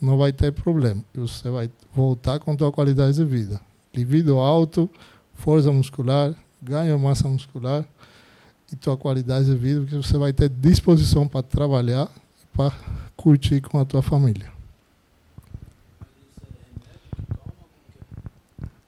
não 0.00 0.16
vai 0.16 0.32
ter 0.32 0.52
problema. 0.52 1.02
Você 1.14 1.48
vai 1.50 1.70
voltar 1.94 2.38
com 2.38 2.52
a 2.52 2.58
sua 2.58 2.72
qualidade 2.72 3.16
de 3.16 3.24
vida. 3.24 3.60
Libido 3.94 4.38
alto, 4.38 4.90
força 5.34 5.72
muscular, 5.72 6.34
ganha 6.62 6.96
massa 6.98 7.28
muscular 7.28 7.84
e 8.72 8.76
tua 8.76 8.96
qualidade 8.96 9.46
de 9.46 9.54
vida, 9.54 9.80
porque 9.80 9.96
você 9.96 10.18
vai 10.18 10.32
ter 10.32 10.48
disposição 10.48 11.26
para 11.26 11.42
trabalhar 11.42 12.10
e 12.42 12.56
para 12.56 12.72
curtir 13.16 13.60
com 13.60 13.78
a 13.78 13.84
tua 13.84 14.02
família. 14.02 14.54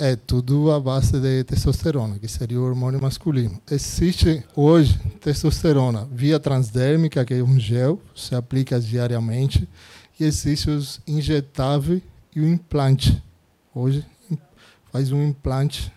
É 0.00 0.14
tudo 0.14 0.70
a 0.70 0.78
base 0.78 1.18
de 1.18 1.42
testosterona, 1.42 2.20
que 2.20 2.28
seria 2.28 2.60
o 2.60 2.64
hormônio 2.64 3.02
masculino. 3.02 3.60
Existe 3.68 4.44
hoje 4.54 4.96
testosterona 5.20 6.06
via 6.12 6.38
transdérmica, 6.38 7.24
que 7.24 7.34
é 7.34 7.42
um 7.42 7.58
gel, 7.58 8.00
se 8.14 8.32
aplica 8.32 8.78
diariamente, 8.78 9.68
e 10.18 10.24
existe 10.24 10.70
os 10.70 11.00
injetável 11.06 12.00
e 12.34 12.40
o 12.40 12.48
implante. 12.48 13.22
Hoje 13.74 14.04
faz 14.92 15.12
um 15.12 15.22
implante 15.22 15.92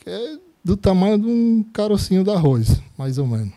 que 0.00 0.10
é 0.10 0.38
do 0.62 0.76
tamanho 0.76 1.18
de 1.18 1.26
um 1.26 1.62
carocinho 1.72 2.24
de 2.24 2.30
arroz, 2.30 2.80
mais 2.96 3.18
ou 3.18 3.26
menos. 3.26 3.52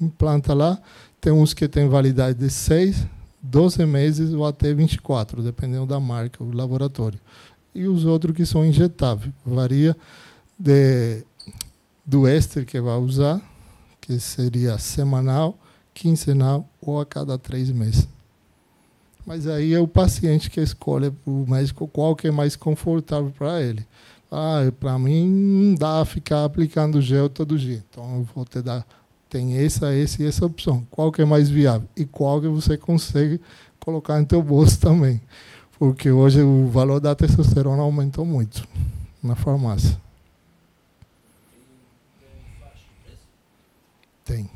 Implanta 0.00 0.54
lá, 0.54 0.80
tem 1.20 1.32
uns 1.32 1.52
que 1.52 1.68
tem 1.68 1.88
validade 1.88 2.38
de 2.38 2.50
6, 2.50 3.06
12 3.42 3.84
meses 3.84 4.32
ou 4.32 4.46
até 4.46 4.72
24, 4.72 5.42
dependendo 5.42 5.86
da 5.86 6.00
marca, 6.00 6.42
o 6.42 6.54
laboratório. 6.54 7.18
E 7.74 7.86
os 7.86 8.04
outros 8.04 8.34
que 8.34 8.46
são 8.46 8.64
injetáveis. 8.64 9.32
Varia 9.44 9.96
de, 10.58 11.24
do 12.04 12.26
éster 12.26 12.64
que 12.64 12.80
vai 12.80 12.96
usar, 12.96 13.40
que 14.00 14.18
seria 14.18 14.78
semanal, 14.78 15.58
quinzenal 15.92 16.66
ou 16.80 17.00
a 17.00 17.04
cada 17.04 17.38
três 17.38 17.70
meses. 17.70 18.08
Mas 19.26 19.46
aí 19.46 19.74
é 19.74 19.80
o 19.80 19.88
paciente 19.88 20.48
que 20.48 20.60
escolhe 20.60 21.12
o 21.26 21.44
médico 21.48 21.88
qual 21.88 22.14
que 22.14 22.28
é 22.28 22.30
mais 22.30 22.54
confortável 22.54 23.32
para 23.36 23.60
ele. 23.60 23.84
Ah, 24.30 24.72
para 24.78 24.98
mim 24.98 25.28
não 25.28 25.74
dá 25.74 26.04
ficar 26.04 26.44
aplicando 26.44 27.02
gel 27.02 27.28
todo 27.28 27.58
dia. 27.58 27.82
Então 27.90 28.18
eu 28.18 28.28
vou 28.34 28.44
te 28.44 28.62
dar 28.62 28.86
tem 29.28 29.56
essa, 29.58 29.92
essa 29.92 30.22
e 30.22 30.26
essa 30.26 30.46
opção. 30.46 30.86
Qual 30.88 31.10
que 31.10 31.20
é 31.20 31.24
mais 31.24 31.50
viável 31.50 31.88
e 31.96 32.04
qual 32.04 32.40
que 32.40 32.46
você 32.46 32.76
consegue 32.76 33.40
colocar 33.86 34.18
no 34.18 34.26
teu 34.26 34.42
bolso 34.42 34.80
também. 34.80 35.22
Porque 35.78 36.10
hoje 36.10 36.42
o 36.42 36.66
valor 36.66 36.98
da 36.98 37.14
testosterona 37.14 37.82
aumentou 37.82 38.24
muito 38.24 38.66
na 39.22 39.36
farmácia. 39.36 39.96
Tem. 44.24 44.50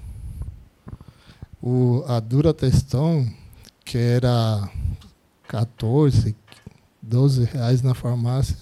O, 1.63 2.03
a 2.09 2.19
Dura 2.19 2.53
Testão, 2.53 3.25
que 3.91 3.99
era 3.99 4.71
14, 5.49 6.37
12 7.03 7.45
reais 7.45 7.83
na 7.83 7.93
farmácia, 7.93 8.57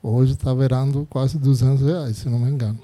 Hoje 0.00 0.32
está 0.32 0.52
virando 0.52 1.06
quase 1.08 1.38
200 1.38 1.86
reais, 1.86 2.16
se 2.16 2.28
não 2.28 2.40
me 2.40 2.50
engano. 2.50 2.78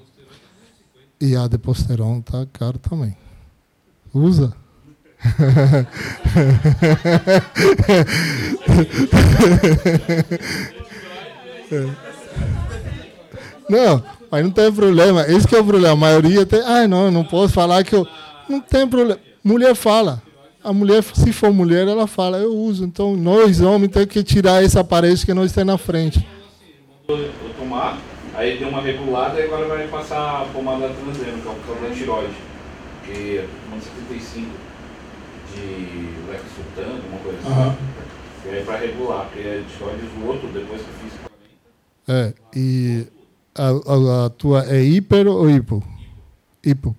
E 1.19 1.35
a 1.35 1.47
Deposteron 1.47 2.19
está 2.19 2.45
caro 2.53 2.79
também. 2.79 3.17
Usa? 4.13 4.53
Não, 13.69 14.03
mas 14.31 14.43
não 14.43 14.49
tem 14.49 14.73
problema. 14.73 15.27
Esse 15.27 15.53
é 15.53 15.59
o 15.59 15.65
problema. 15.65 15.93
A 15.93 15.95
maioria 15.95 16.43
tem. 16.45 16.61
Ah, 16.61 16.87
não, 16.87 17.05
eu 17.05 17.11
não 17.11 17.23
posso 17.23 17.53
falar 17.53 17.83
que 17.83 17.93
eu. 17.93 18.07
Não 18.49 18.61
tem 18.61 18.87
problema. 18.87 19.19
Mulher 19.43 19.75
fala. 19.75 20.23
A 20.63 20.73
mulher, 20.73 21.03
se 21.03 21.31
for 21.31 21.53
mulher, 21.53 21.87
ela 21.87 22.07
fala, 22.07 22.37
eu 22.37 22.53
uso. 22.53 22.85
Então, 22.85 23.15
nós 23.15 23.61
homens 23.61 23.91
temos 23.91 24.09
que 24.09 24.23
tirar 24.23 24.63
esse 24.63 24.77
aparelho 24.77 25.17
que 25.17 25.33
nós 25.33 25.51
temos 25.51 25.73
na 25.73 25.77
frente 25.77 26.25
eu 27.13 27.53
tomar, 27.57 27.99
aí 28.35 28.59
deu 28.59 28.69
uma 28.69 28.81
regulada 28.81 29.39
e 29.39 29.43
agora 29.43 29.67
vai 29.67 29.87
passar 29.87 30.43
a 30.43 30.45
pomada 30.45 30.89
transdérmica, 30.89 31.49
por 31.49 31.65
causa 31.65 31.89
da 31.89 31.95
tiroide. 31.95 32.35
Que 33.03 33.37
é 33.39 33.47
tomando 33.65 33.83
75 33.83 34.51
de 35.55 36.29
Lexotan, 36.29 36.95
alguma 36.95 37.19
coisa 37.23 37.39
assim. 37.39 37.49
Uhum. 37.49 37.75
E 38.45 38.49
aí 38.49 38.63
para 38.63 38.77
regular, 38.77 39.25
porque 39.25 39.39
a 39.39 39.77
tiroide 39.77 40.03
o 40.21 40.27
outro 40.27 40.47
depois 40.49 40.81
que 40.81 40.87
eu 40.87 40.93
fiz 41.03 41.13
40. 42.07 42.27
É, 42.27 42.33
e 42.55 43.07
a, 43.55 43.69
a, 43.69 44.25
a, 44.25 44.29
tua 44.29 44.65
é 44.65 44.81
hiper 44.83 45.27
ou 45.27 45.49
hipo? 45.49 45.83
Hipo. 46.63 46.95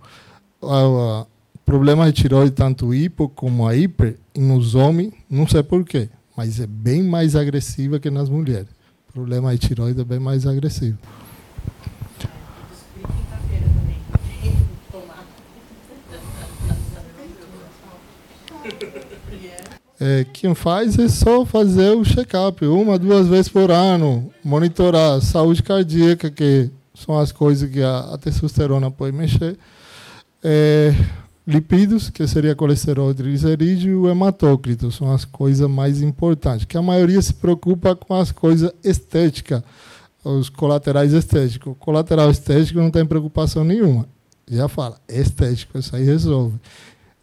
O 0.61 1.27
problema 1.70 2.11
de 2.11 2.20
tiroide, 2.20 2.50
tanto 2.50 2.92
hipo 2.92 3.28
como 3.28 3.68
a 3.68 3.76
hiper, 3.76 4.16
nos 4.37 4.74
homens, 4.74 5.12
não 5.30 5.46
sei 5.46 5.62
porquê, 5.62 6.09
mas 6.37 6.59
é 6.59 6.66
bem 6.66 7.00
mais 7.00 7.37
agressiva 7.37 8.00
que 8.00 8.11
nas 8.11 8.28
mulheres. 8.28 8.66
O 9.09 9.12
problema 9.12 9.52
de 9.52 9.68
tiroide 9.68 10.00
é 10.00 10.04
bem 10.04 10.18
mais 10.18 10.48
agressivo. 10.48 10.98
É, 20.00 20.26
quem 20.33 20.52
faz 20.56 20.98
é 20.98 21.09
só 21.09 21.46
fazer 21.46 21.90
o 21.90 22.04
check-up, 22.04 22.66
uma, 22.66 22.98
duas 22.98 23.28
vezes 23.28 23.48
por 23.48 23.70
ano, 23.70 24.28
monitorar 24.42 25.18
a 25.18 25.20
saúde 25.20 25.62
cardíaca, 25.62 26.33
que 26.33 26.68
são 26.94 27.16
as 27.16 27.30
coisas 27.30 27.70
que 27.70 27.80
a, 27.80 28.00
a 28.12 28.18
testosterona 28.18 28.90
pode 28.90 29.16
mexer. 29.16 29.56
É, 30.42 30.92
lipídios, 31.51 32.09
que 32.09 32.27
seria 32.27 32.55
colesterol 32.55 33.13
triglicerídeo, 33.13 33.91
e 33.91 33.95
o 33.95 34.09
hematócrito, 34.09 34.91
são 34.91 35.13
as 35.13 35.25
coisas 35.25 35.69
mais 35.69 36.01
importantes, 36.01 36.65
que 36.65 36.77
a 36.77 36.83
maioria 36.83 37.21
se 37.21 37.35
preocupa 37.35 37.95
com 37.95 38.15
as 38.15 38.33
coisas 38.33 38.73
estéticas, 38.83 39.63
os 40.25 40.49
colaterais 40.49 41.13
estéticos. 41.13 41.73
O 41.73 41.75
colateral 41.75 42.31
estético 42.31 42.79
não 42.79 42.91
tem 42.91 43.05
preocupação 43.05 43.65
nenhuma. 43.65 44.07
Já 44.49 44.69
fala, 44.69 44.99
é 45.09 45.21
estético, 45.21 45.79
isso 45.79 45.95
aí 45.95 46.05
resolve. 46.05 46.59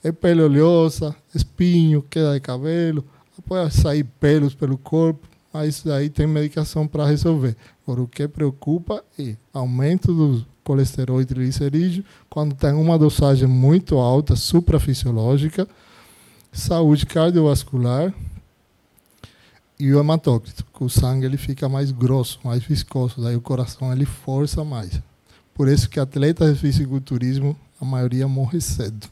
É 0.03 0.11
pele 0.11 0.41
oleosa, 0.41 1.15
espinho, 1.33 2.01
queda 2.01 2.33
de 2.33 2.39
cabelo, 2.39 3.03
pode 3.47 3.73
sair 3.73 4.03
pelos 4.03 4.53
pelo 4.53 4.77
corpo, 4.77 5.27
mas 5.51 5.69
isso 5.69 5.91
aí 5.91 6.09
tem 6.09 6.27
medicação 6.27 6.87
para 6.87 7.05
resolver. 7.05 7.55
Agora, 7.83 8.01
o 8.01 8.07
que 8.07 8.27
preocupa 8.27 9.03
é 9.17 9.35
aumento 9.53 10.13
do 10.13 10.45
colesterol 10.67 11.21
e 11.21 11.25
triglicerídeo, 11.25 12.03
quando 12.29 12.53
tem 12.53 12.73
uma 12.73 12.99
dosagem 12.99 13.47
muito 13.47 13.97
alta, 13.97 14.35
suprafisiológica, 14.35 15.65
saúde 16.51 17.05
cardiovascular 17.05 18.13
e 19.79 19.93
o 19.93 19.99
hematócrito, 19.99 20.65
que 20.65 20.83
o 20.83 20.89
sangue 20.89 21.25
ele 21.25 21.37
fica 21.37 21.69
mais 21.69 21.89
grosso, 21.89 22.39
mais 22.43 22.61
viscoso, 22.63 23.21
daí 23.21 23.37
o 23.37 23.41
coração 23.41 23.93
ele 23.93 24.05
força 24.05 24.61
mais. 24.65 25.01
Por 25.53 25.69
isso 25.69 25.89
que 25.89 26.01
atletas 26.01 26.55
de 26.55 26.59
fisiculturismo, 26.59 27.55
a 27.79 27.85
maioria 27.85 28.27
morre 28.27 28.59
cedo. 28.59 29.07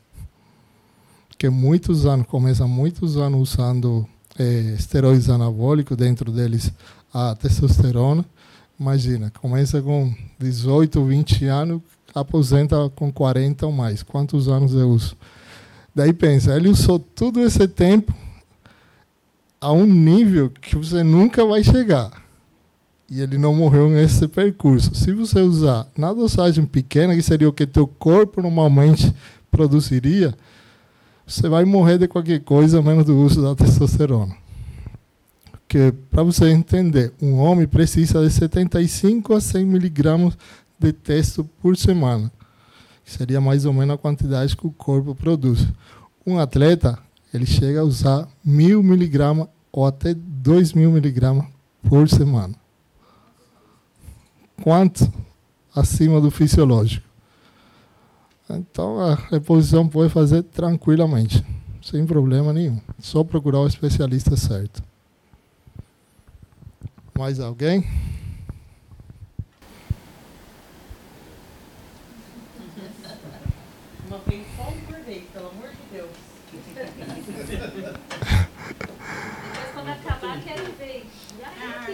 Porque 1.29 1.49
muitos 1.49 2.05
anos, 2.05 2.27
começa 2.27 2.67
muitos 2.67 3.15
anos 3.15 3.53
usando 3.53 4.05
é, 4.37 4.75
esteroides 4.77 5.29
anabólicos, 5.29 5.95
dentro 5.95 6.31
deles 6.33 6.69
a 7.13 7.33
testosterona. 7.33 8.25
Imagina, 8.79 9.31
começa 9.39 9.81
com 9.81 10.13
18, 10.37 11.03
20 11.05 11.45
anos, 11.45 11.81
aposenta 12.13 12.89
com 12.93 13.11
40 13.11 13.65
ou 13.65 13.71
mais. 13.71 14.03
Quantos 14.03 14.49
anos 14.49 14.73
eu 14.73 14.89
uso? 14.89 15.15
Daí 15.93 16.11
pensa, 16.11 16.55
ele 16.55 16.67
usou 16.67 16.99
todo 16.99 17.39
esse 17.39 17.67
tempo 17.69 18.13
a 19.61 19.71
um 19.71 19.85
nível 19.85 20.49
que 20.49 20.75
você 20.75 21.03
nunca 21.03 21.45
vai 21.45 21.63
chegar. 21.63 22.11
E 23.09 23.21
ele 23.21 23.37
não 23.37 23.55
morreu 23.55 23.89
nesse 23.89 24.27
percurso. 24.27 24.93
Se 24.93 25.13
você 25.13 25.39
usar 25.39 25.87
na 25.97 26.11
dosagem 26.11 26.65
pequena, 26.65 27.15
que 27.15 27.21
seria 27.21 27.47
o 27.47 27.53
que 27.53 27.65
teu 27.65 27.87
corpo 27.87 28.41
normalmente 28.41 29.15
produziria, 29.49 30.35
você 31.25 31.47
vai 31.47 31.63
morrer 31.63 31.97
de 31.97 32.07
qualquer 32.07 32.41
coisa 32.41 32.81
menos 32.81 33.05
do 33.05 33.17
uso 33.17 33.41
da 33.41 33.55
testosterona. 33.55 34.35
Porque, 35.67 35.93
para 36.11 36.23
você 36.23 36.49
entender, 36.51 37.11
um 37.21 37.35
homem 37.35 37.67
precisa 37.67 38.21
de 38.25 38.31
75 38.31 39.33
a 39.33 39.41
100 39.41 39.65
miligramas 39.65 40.37
de 40.79 40.93
testo 40.93 41.43
por 41.61 41.75
semana. 41.75 42.31
Que 43.03 43.11
seria 43.11 43.41
mais 43.41 43.65
ou 43.65 43.73
menos 43.73 43.95
a 43.95 43.97
quantidade 43.97 44.55
que 44.55 44.67
o 44.67 44.71
corpo 44.71 45.15
produz. 45.15 45.67
Um 46.25 46.39
atleta, 46.39 46.97
ele 47.33 47.45
chega 47.45 47.81
a 47.81 47.83
usar 47.83 48.27
mil 48.43 48.81
miligramas 48.83 49.47
ou 49.71 49.85
até 49.85 50.13
2 50.13 50.73
mil 50.73 50.91
miligramas 50.91 51.47
por 51.87 52.07
semana. 52.07 52.55
Quanto 54.61 55.11
acima 55.75 56.21
do 56.21 56.31
fisiológico. 56.31 57.05
Então 58.49 58.99
a 58.99 59.15
reposição 59.15 59.87
pode 59.87 60.11
fazer 60.11 60.43
tranquilamente, 60.43 61.43
sem 61.81 62.05
problema 62.05 62.53
nenhum. 62.53 62.79
Só 62.99 63.23
procurar 63.23 63.59
o 63.59 63.67
especialista 63.67 64.37
certo. 64.37 64.81
Mais 67.17 67.39
alguém? 67.39 67.81
Uma 74.05 74.17
vez 74.27 74.45
só 74.57 74.63
por 74.65 74.99
vez, 75.05 75.23
pelo 75.31 75.47
amor 75.47 75.69
de 75.69 75.77
Deus. 75.93 76.09
Depois 76.51 76.97
quando 79.73 79.89
acabar, 79.89 80.43
quero 80.43 80.73
ver. 80.73 81.05
Ah, 81.41 81.85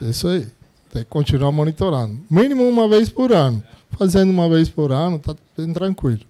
que 0.00 0.06
Isso 0.06 0.26
aí. 0.28 0.48
Tem 0.90 1.04
que 1.04 1.10
continuar 1.10 1.52
monitorando. 1.52 2.18
Mínimo 2.30 2.66
uma 2.66 2.88
vez 2.88 3.10
por 3.10 3.30
ano. 3.30 3.62
Fazendo 3.98 4.30
uma 4.30 4.48
vez 4.48 4.70
por 4.70 4.90
ano, 4.90 5.16
está 5.16 5.36
bem 5.54 5.70
tranquilo. 5.74 6.29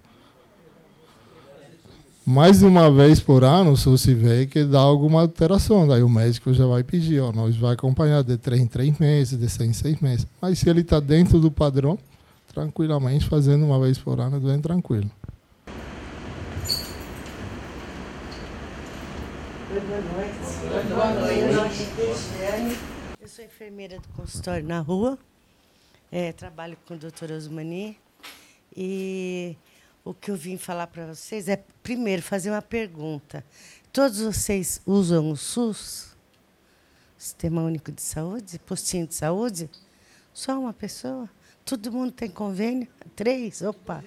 Mais 2.30 2.60
de 2.60 2.64
uma 2.64 2.88
vez 2.92 3.18
por 3.18 3.42
ano, 3.42 3.76
se 3.76 3.88
você 3.88 4.14
vê 4.14 4.46
que 4.46 4.62
dá 4.62 4.78
alguma 4.78 5.22
alteração, 5.22 5.84
daí 5.88 6.00
o 6.00 6.08
médico 6.08 6.54
já 6.54 6.64
vai 6.64 6.84
pedir, 6.84 7.18
ó, 7.18 7.32
nós 7.32 7.56
vai 7.56 7.74
acompanhar 7.74 8.22
de 8.22 8.38
três 8.38 8.60
em 8.62 8.68
três 8.68 8.96
meses, 9.00 9.36
de 9.36 9.48
seis 9.48 9.68
em 9.68 9.72
seis 9.72 10.00
meses. 10.00 10.28
Mas 10.40 10.60
se 10.60 10.70
ele 10.70 10.82
está 10.82 11.00
dentro 11.00 11.40
do 11.40 11.50
padrão, 11.50 11.98
tranquilamente, 12.54 13.26
fazendo 13.26 13.64
uma 13.64 13.80
vez 13.80 13.98
por 13.98 14.20
ano, 14.20 14.38
bem 14.38 14.60
tranquilo. 14.60 15.10
Boa 19.68 19.80
noite. 20.14 20.88
Boa 20.88 21.54
noite. 21.56 21.82
É 21.82 21.96
Cristiane. 21.96 22.76
Eu 23.20 23.28
sou 23.28 23.44
enfermeira 23.44 23.98
do 23.98 24.08
consultório 24.10 24.64
na 24.64 24.78
rua. 24.78 25.18
É, 26.12 26.30
trabalho 26.30 26.76
com 26.86 26.94
o 26.94 26.96
doutor 26.96 27.32
Osmani. 27.32 27.98
E 28.76 29.56
o 30.04 30.14
que 30.14 30.30
eu 30.30 30.36
vim 30.36 30.56
falar 30.56 30.86
para 30.86 31.06
vocês 31.06 31.48
é, 31.48 31.62
primeiro, 31.82 32.22
fazer 32.22 32.50
uma 32.50 32.62
pergunta. 32.62 33.44
Todos 33.92 34.20
vocês 34.20 34.80
usam 34.86 35.30
o 35.30 35.36
SUS? 35.36 36.16
Sistema 37.18 37.62
Único 37.62 37.92
de 37.92 38.00
Saúde? 38.00 38.58
Postinho 38.60 39.06
de 39.06 39.14
saúde? 39.14 39.68
Só 40.32 40.58
uma 40.58 40.72
pessoa? 40.72 41.28
Todo 41.64 41.92
mundo 41.92 42.12
tem 42.12 42.30
convênio? 42.30 42.88
Três? 43.14 43.62
Opa! 43.62 44.02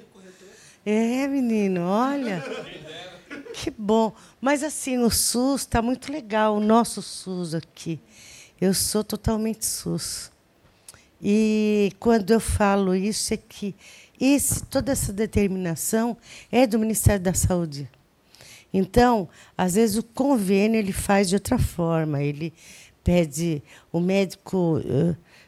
É, 0.86 1.27
menino, 1.27 1.82
olha. 1.82 2.43
Que 3.53 3.69
bom. 3.69 4.13
Mas 4.41 4.63
assim, 4.63 4.97
o 4.97 5.10
SUS 5.10 5.62
está 5.62 5.82
muito 5.82 6.12
legal, 6.12 6.56
o 6.56 6.60
nosso 6.60 7.01
SUS 7.01 7.53
aqui. 7.53 7.99
Eu 8.60 8.73
sou 8.73 9.03
totalmente 9.03 9.65
SUS. 9.65 10.32
E 11.21 11.93
quando 11.99 12.32
eu 12.32 12.39
falo 12.39 12.93
isso, 12.95 13.34
é 13.34 13.38
que 13.38 13.75
esse, 14.24 14.64
toda 14.66 14.92
essa 14.92 15.12
determinação 15.12 16.16
é 16.52 16.66
do 16.66 16.80
Ministério 16.80 17.22
da 17.22 17.34
Saúde. 17.34 17.90
Então, 18.74 19.28
às 19.58 19.76
vezes 19.76 19.98
o 19.98 20.04
convênio 20.04 20.80
ele 20.80 20.94
faz 20.94 21.30
de 21.30 21.36
outra 21.36 21.60
forma. 21.60 22.24
Ele 22.24 22.54
pede 23.04 23.62
o 23.92 24.00
médico 24.00 24.82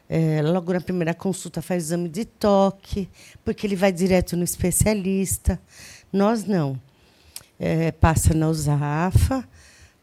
eh, 0.08 0.42
logo 0.42 0.72
na 0.72 0.80
primeira 0.80 1.14
consulta 1.14 1.60
faz 1.60 1.84
exame 1.84 2.08
de 2.08 2.24
toque, 2.24 3.08
porque 3.44 3.66
ele 3.66 3.74
vai 3.74 3.90
direto 3.90 4.36
no 4.36 4.44
especialista. 4.44 5.60
Nós 6.12 6.44
não. 6.44 6.80
Eh, 7.58 7.90
passa 7.92 8.34
na 8.34 8.50
USAFA, 8.50 9.48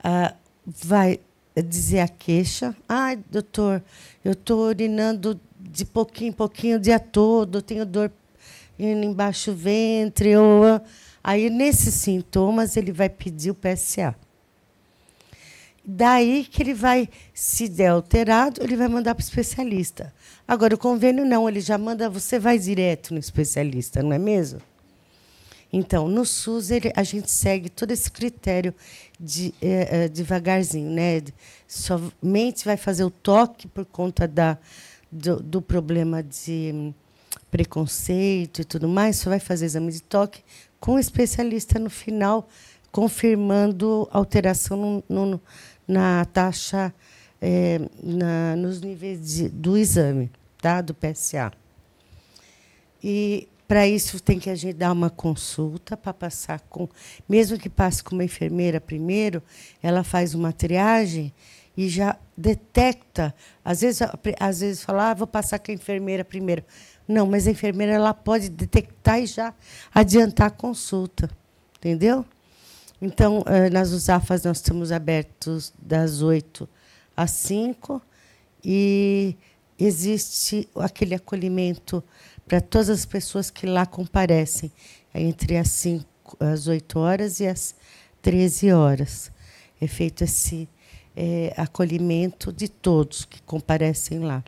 ah, 0.04 0.34
vai 0.66 1.20
dizer 1.56 2.00
a 2.00 2.08
queixa. 2.08 2.76
Ai, 2.90 3.18
doutor, 3.30 3.84
eu 4.26 4.32
estou 4.32 4.68
urinando 4.68 5.40
de 5.60 5.86
pouquinho 5.86 6.30
em 6.30 6.34
pouquinho 6.34 6.78
o 6.78 6.80
dia 6.80 7.00
todo, 7.00 7.62
tenho 7.62 7.86
dor 7.86 8.12
embaixo 8.78 9.52
do 9.52 9.58
ventre. 9.58 10.36
Ou, 10.36 10.82
aí, 11.24 11.50
nesses 11.50 11.94
sintomas, 11.96 12.78
ele 12.78 12.92
vai 12.92 13.10
pedir 13.10 13.52
o 13.52 13.56
PSA. 13.56 14.16
Daí 15.86 16.46
que 16.46 16.64
ele 16.64 16.74
vai, 16.74 17.10
se 17.34 17.68
der 17.68 17.88
alterado, 17.88 18.64
ele 18.64 18.78
vai 18.78 18.88
mandar 18.88 19.14
para 19.16 19.22
o 19.22 19.26
especialista. 19.26 20.14
Agora, 20.48 20.76
o 20.76 20.78
convênio 20.78 21.26
não, 21.26 21.48
ele 21.48 21.60
já 21.60 21.78
manda, 21.78 22.10
você 22.10 22.40
vai 22.40 22.58
direto 22.58 23.14
no 23.14 23.20
especialista, 23.20 24.02
não 24.02 24.14
é 24.14 24.20
mesmo? 24.20 24.62
Então, 25.74 26.08
no 26.08 26.24
SUS, 26.24 26.70
ele, 26.70 26.94
a 26.96 27.04
gente 27.04 27.32
segue 27.32 27.68
todo 27.68 27.92
esse 27.92 28.10
critério 28.10 28.74
de, 29.20 29.54
eh, 29.60 30.04
eh, 30.04 30.08
devagarzinho. 30.08 30.90
Né? 30.90 31.24
Somente 31.68 32.64
vai 32.64 32.78
fazer 32.78 33.04
o 33.04 33.10
toque 33.10 33.68
por 33.68 33.84
conta 33.84 34.28
da, 34.28 34.58
do, 35.12 35.42
do 35.42 35.62
problema 35.62 36.22
de 36.22 36.94
preconceito 37.52 38.62
e 38.62 38.66
tudo 38.66 38.88
mais, 38.88 39.18
só 39.18 39.30
vai 39.30 39.40
fazer 39.40 39.66
exame 39.66 39.92
de 39.92 40.02
toque 40.02 40.44
com 40.80 40.94
o 40.96 41.00
especialista 41.00 41.80
no 41.80 41.90
final, 41.90 42.48
confirmando 42.92 44.08
alteração 44.12 45.04
no, 45.10 45.26
no- 45.28 45.42
na 45.88 46.26
taxa, 46.26 46.94
eh, 47.42 47.80
na, 48.02 48.56
nos 48.56 48.82
níveis 48.82 49.20
de- 49.36 49.50
do 49.50 49.78
exame, 49.78 50.32
tá? 50.62 50.82
do 50.82 50.94
PSA. 50.94 51.52
E 53.04 53.48
para 53.68 53.88
isso 53.88 54.20
tem 54.22 54.40
que 54.40 54.50
a 54.50 54.56
gente 54.56 54.76
dar 54.76 54.92
uma 54.92 55.10
consulta 55.10 55.98
para 55.98 56.14
passar 56.14 56.60
com, 56.70 56.88
mesmo 57.28 57.58
que 57.58 57.70
passe 57.70 58.04
com 58.04 58.16
uma 58.16 58.24
enfermeira 58.24 58.80
primeiro, 58.80 59.42
ela 59.82 60.04
faz 60.04 60.34
uma 60.34 60.52
triagem 60.54 61.34
e 61.76 61.90
já 61.90 62.18
detecta. 62.38 63.34
Às 63.66 63.82
vezes, 63.82 64.02
às 64.40 64.60
vezes 64.60 64.84
fala, 64.84 65.12
ah, 65.12 65.14
vou 65.14 65.26
passar 65.28 65.60
com 65.60 65.72
a 65.72 65.76
enfermeira 65.76 66.24
primeiro. 66.24 66.64
Não, 67.08 67.26
mas 67.26 67.48
a 67.48 67.52
enfermeira 67.52 67.94
ela 67.94 68.14
pode 68.14 68.50
detectar 68.50 69.20
e 69.20 69.26
já 69.26 69.54
adiantar 69.94 70.48
a 70.48 70.52
consulta, 70.52 71.30
entendeu? 71.78 72.26
Então, 73.02 73.44
eh, 73.46 73.70
nas 73.70 73.92
USAFAs 73.92 74.44
nós 74.44 74.58
estamos 74.58 74.92
abertos 74.92 75.74
das 75.78 76.22
8 76.22 76.70
às 77.16 77.32
5 77.32 78.02
e 78.64 79.36
existe 79.78 80.70
aquele 80.76 81.16
acolhimento 81.16 82.02
para 82.48 82.62
todas 82.62 82.90
as 82.90 83.06
pessoas 83.06 83.50
que 83.50 83.66
lá 83.66 83.86
comparecem, 83.86 84.72
entre 85.14 85.58
as, 85.58 85.70
5, 85.70 86.06
as 86.40 86.68
8 86.68 87.00
horas 87.00 87.40
e 87.40 87.48
as 87.48 87.76
13 88.22 88.72
horas. 88.72 89.32
É 89.82 89.88
feito 89.88 90.24
esse 90.24 90.70
é, 91.16 91.54
acolhimento 91.58 92.54
de 92.54 92.70
todos 92.70 93.26
que 93.26 93.42
comparecem 93.42 94.20
lá. 94.20 94.44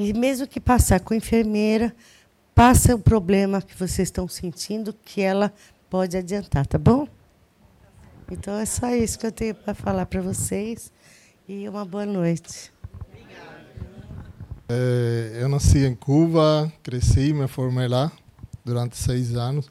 E 0.00 0.12
mesmo 0.12 0.46
que 0.46 0.60
passar 0.60 1.00
com 1.00 1.12
a 1.12 1.16
enfermeira, 1.16 1.92
passa 2.54 2.94
o 2.94 3.00
problema 3.00 3.60
que 3.60 3.74
vocês 3.74 4.06
estão 4.06 4.28
sentindo, 4.28 4.94
que 5.04 5.20
ela 5.20 5.52
pode 5.90 6.16
adiantar, 6.16 6.64
tá 6.68 6.78
bom? 6.78 7.08
Então 8.30 8.54
é 8.54 8.64
só 8.64 8.94
isso 8.94 9.18
que 9.18 9.26
eu 9.26 9.32
tenho 9.32 9.56
para 9.56 9.74
falar 9.74 10.06
para 10.06 10.22
vocês 10.22 10.92
e 11.48 11.68
uma 11.68 11.84
boa 11.84 12.06
noite. 12.06 12.72
É, 14.68 15.38
eu 15.40 15.48
nasci 15.48 15.84
em 15.84 15.96
Cuba, 15.96 16.72
cresci, 16.80 17.32
me 17.32 17.48
formei 17.48 17.88
lá 17.88 18.12
durante 18.64 18.96
seis 18.96 19.34
anos. 19.34 19.68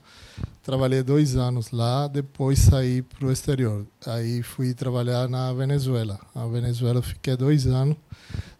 Trabalhei 0.62 1.04
dois 1.04 1.38
anos 1.38 1.72
lá, 1.72 2.10
depois 2.10 2.60
saí 2.60 3.02
para 3.02 3.28
o 3.28 3.32
exterior. 3.32 3.88
Aí 4.06 4.44
fui 4.44 4.74
trabalhar 4.74 5.30
na 5.30 5.54
Venezuela. 5.54 6.20
Na 6.36 6.46
Venezuela 6.48 7.02
fiquei 7.02 7.38
dois 7.38 7.66
anos. 7.66 7.96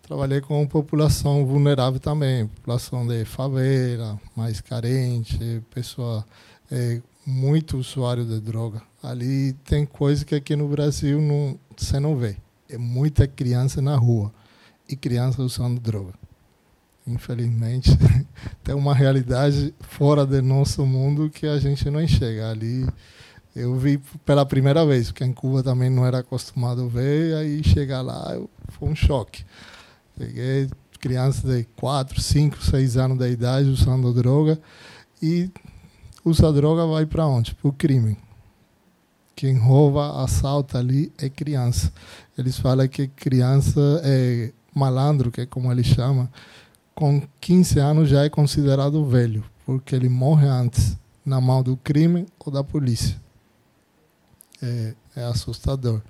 Trabalhei 0.08 0.40
com 0.40 0.66
população 0.66 1.46
vulnerável 1.46 2.00
também, 2.00 2.48
população 2.48 3.06
de 3.06 3.26
favela, 3.26 4.18
mais 4.38 4.62
carente, 4.62 5.62
pessoa 5.70 6.26
é, 6.72 7.02
muito 7.26 7.78
usuário 7.78 8.24
de 8.24 8.40
droga. 8.40 8.82
Ali 9.04 9.52
tem 9.66 9.86
coisa 9.86 10.24
que 10.24 10.34
aqui 10.34 10.56
no 10.56 10.66
Brasil 10.70 11.20
não, 11.20 11.60
você 11.76 12.00
não 12.00 12.16
vê. 12.16 12.38
É 12.70 12.78
muita 12.78 13.28
criança 13.28 13.82
na 13.82 13.98
rua 13.98 14.32
e 14.88 14.96
criança 14.96 15.42
usando 15.42 15.78
droga. 15.78 16.14
Infelizmente, 17.06 17.92
tem 18.64 18.74
uma 18.74 18.96
realidade 18.96 19.76
fora 19.82 20.26
do 20.26 20.42
nosso 20.42 20.86
mundo 20.86 21.30
que 21.30 21.46
a 21.46 21.60
gente 21.60 21.90
não 21.90 22.02
enxerga. 22.02 22.50
Ali 22.50 22.88
eu 23.54 23.76
vi 23.76 23.98
pela 24.26 24.46
primeira 24.46 24.86
vez, 24.86 25.08
porque 25.08 25.26
em 25.26 25.34
Cuba 25.34 25.62
também 25.62 25.90
não 25.90 26.06
era 26.06 26.20
acostumado 26.20 26.84
a 26.84 26.88
ver, 26.88 27.36
aí 27.36 27.62
chegar 27.62 28.02
lá 28.02 28.40
foi 28.70 28.88
um 28.88 28.96
choque. 28.96 29.44
Peguei 30.18 30.68
crianças 31.00 31.44
de 31.44 31.64
4, 31.76 32.20
5, 32.20 32.64
6 32.64 32.98
anos 32.98 33.18
de 33.20 33.30
idade 33.30 33.70
usando 33.70 34.12
droga 34.14 34.60
e 35.22 35.50
usa 36.26 36.52
droga 36.52 36.86
vai 36.86 37.06
para 37.06 37.28
onde? 37.28 37.54
Para 37.56 37.70
o 37.70 37.74
crime. 37.74 38.18
Quem 39.36 39.58
rouba, 39.58 40.24
assalta 40.24 40.80
ali 40.80 41.12
é 41.20 41.30
criança. 41.30 41.94
Eles 42.36 42.58
falam 42.58 42.88
que 42.88 43.08
criança 43.08 44.02
é 44.04 44.52
malandro, 44.74 45.32
que 45.32 45.42
é 45.42 45.46
como 45.46 45.72
eles 45.72 45.86
chamam, 45.86 46.28
com 46.96 47.22
15 47.40 47.80
anos 47.80 48.10
já 48.10 48.26
é 48.26 48.30
considerado 48.30 49.06
velho, 49.06 49.44
porque 49.66 49.96
ele 49.96 50.10
morre 50.10 50.48
antes 50.48 50.98
na 51.24 51.40
mão 51.40 51.62
do 51.62 51.78
crime 51.78 52.26
ou 52.40 52.52
da 52.52 52.64
polícia. 52.64 53.16
É, 54.62 54.96
é 55.16 55.24
assustador. 55.26 56.02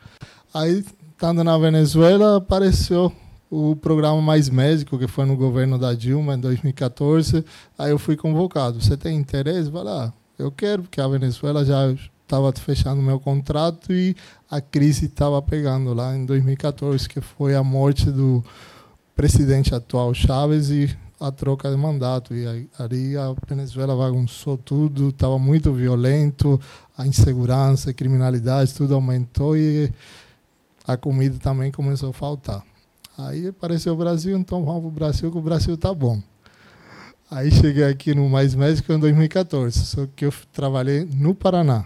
Aí, 0.54 0.86
estando 1.12 1.44
na 1.44 1.58
Venezuela, 1.58 2.38
apareceu 2.38 3.12
o 3.50 3.76
programa 3.76 4.22
Mais 4.22 4.50
Médico, 4.50 4.98
que 4.98 5.08
foi 5.08 5.26
no 5.26 5.36
governo 5.36 5.78
da 5.78 5.94
Dilma 5.94 6.36
em 6.36 6.40
2014. 6.40 7.44
Aí 7.78 7.92
eu 7.92 8.00
fui 8.00 8.16
convocado. 8.16 8.82
Você 8.82 8.98
tem 8.98 9.18
interesse? 9.18 9.70
Vai 9.70 9.84
lá. 9.84 10.14
Eu 10.38 10.52
quero, 10.52 10.84
porque 10.84 11.02
a 11.02 11.08
Venezuela 11.08 11.66
já 11.66 11.96
estava 12.24 12.52
fechando 12.54 13.02
meu 13.02 13.20
contrato 13.20 13.94
e 13.94 14.16
a 14.52 14.60
crise 14.60 15.06
estava 15.06 15.42
pegando 15.42 15.94
lá 15.94 16.16
em 16.16 16.26
2014, 16.26 17.08
que 17.08 17.22
foi 17.22 17.56
a 17.56 17.64
morte 17.64 18.12
do 18.12 18.44
presidente 19.16 19.74
atual 19.74 20.14
Chávez 20.14 20.70
e 20.70 20.96
a 21.20 21.32
troca 21.32 21.72
de 21.72 21.78
mandato. 21.78 22.36
E 22.36 22.46
aí 22.46 23.18
a 23.18 23.34
Venezuela 23.48 23.96
bagunçou 23.96 24.58
tudo, 24.58 25.10
estava 25.10 25.40
muito 25.40 25.74
violento, 25.74 26.60
a 26.98 27.08
insegurança, 27.08 27.90
a 27.90 27.94
criminalidade, 27.94 28.74
tudo 28.74 28.94
aumentou 28.94 29.58
e 29.58 29.92
a 30.86 30.98
comida 30.98 31.38
também 31.40 31.72
começou 31.72 32.10
a 32.10 32.14
faltar. 32.14 32.64
Aí 33.18 33.48
apareceu 33.48 33.94
o 33.94 33.98
Brasil, 33.98 34.38
então 34.38 34.64
vamos 34.64 34.82
para 34.82 34.88
o 34.88 34.92
Brasil, 34.92 35.32
que 35.32 35.38
o 35.38 35.42
Brasil 35.42 35.76
tá 35.76 35.92
bom. 35.92 36.22
Aí 37.32 37.50
cheguei 37.52 37.84
aqui 37.84 38.14
no 38.14 38.30
Mais 38.30 38.54
Médico 38.54 38.94
em 38.94 39.00
2014, 39.00 39.86
só 39.86 40.08
que 40.16 40.26
eu 40.26 40.34
trabalhei 40.54 41.04
no 41.04 41.34
Paraná, 41.34 41.84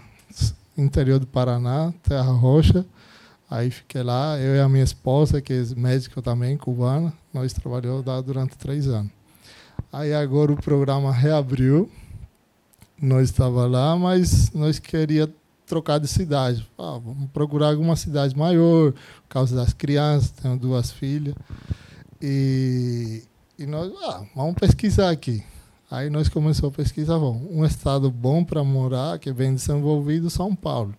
interior 0.76 1.18
do 1.18 1.26
Paraná, 1.26 1.92
Terra 2.02 2.30
Roxa. 2.32 2.84
Aí 3.50 3.70
fiquei 3.70 4.02
lá, 4.02 4.38
eu 4.38 4.56
e 4.56 4.60
a 4.60 4.68
minha 4.68 4.84
esposa, 4.84 5.40
que 5.40 5.52
é 5.52 5.74
médica 5.74 6.20
também, 6.20 6.56
cubana, 6.56 7.12
nós 7.32 7.52
trabalhamos 7.52 8.04
lá 8.04 8.20
durante 8.20 8.56
três 8.56 8.86
anos. 8.86 9.10
Aí 9.90 10.12
agora 10.12 10.52
o 10.52 10.56
programa 10.56 11.12
reabriu, 11.12 11.90
nós 13.00 13.30
estava 13.30 13.66
lá, 13.66 13.96
mas 13.96 14.52
nós 14.52 14.78
queria 14.78 15.32
trocar 15.66 15.98
de 15.98 16.08
cidade. 16.08 16.66
Ah, 16.78 16.98
vamos 17.02 17.30
procurar 17.32 17.70
alguma 17.70 17.96
cidade 17.96 18.36
maior, 18.36 18.92
por 18.92 19.28
causa 19.28 19.56
das 19.56 19.72
crianças, 19.72 20.30
tenho 20.30 20.56
duas 20.58 20.90
filhas. 20.90 21.34
E, 22.20 23.22
e 23.58 23.66
nós, 23.66 23.92
ah, 24.04 24.22
vamos 24.34 24.54
pesquisar 24.54 25.10
aqui. 25.10 25.42
Aí 25.90 26.08
nós 26.08 26.28
começamos 26.28 26.72
a 26.72 26.76
pesquisar, 26.76 27.18
bom, 27.18 27.46
um 27.50 27.64
estado 27.64 28.10
bom 28.10 28.42
para 28.42 28.64
morar, 28.64 29.18
que 29.18 29.28
é 29.28 29.32
bem 29.32 29.54
desenvolvido, 29.54 30.30
São 30.30 30.54
Paulo. 30.54 30.94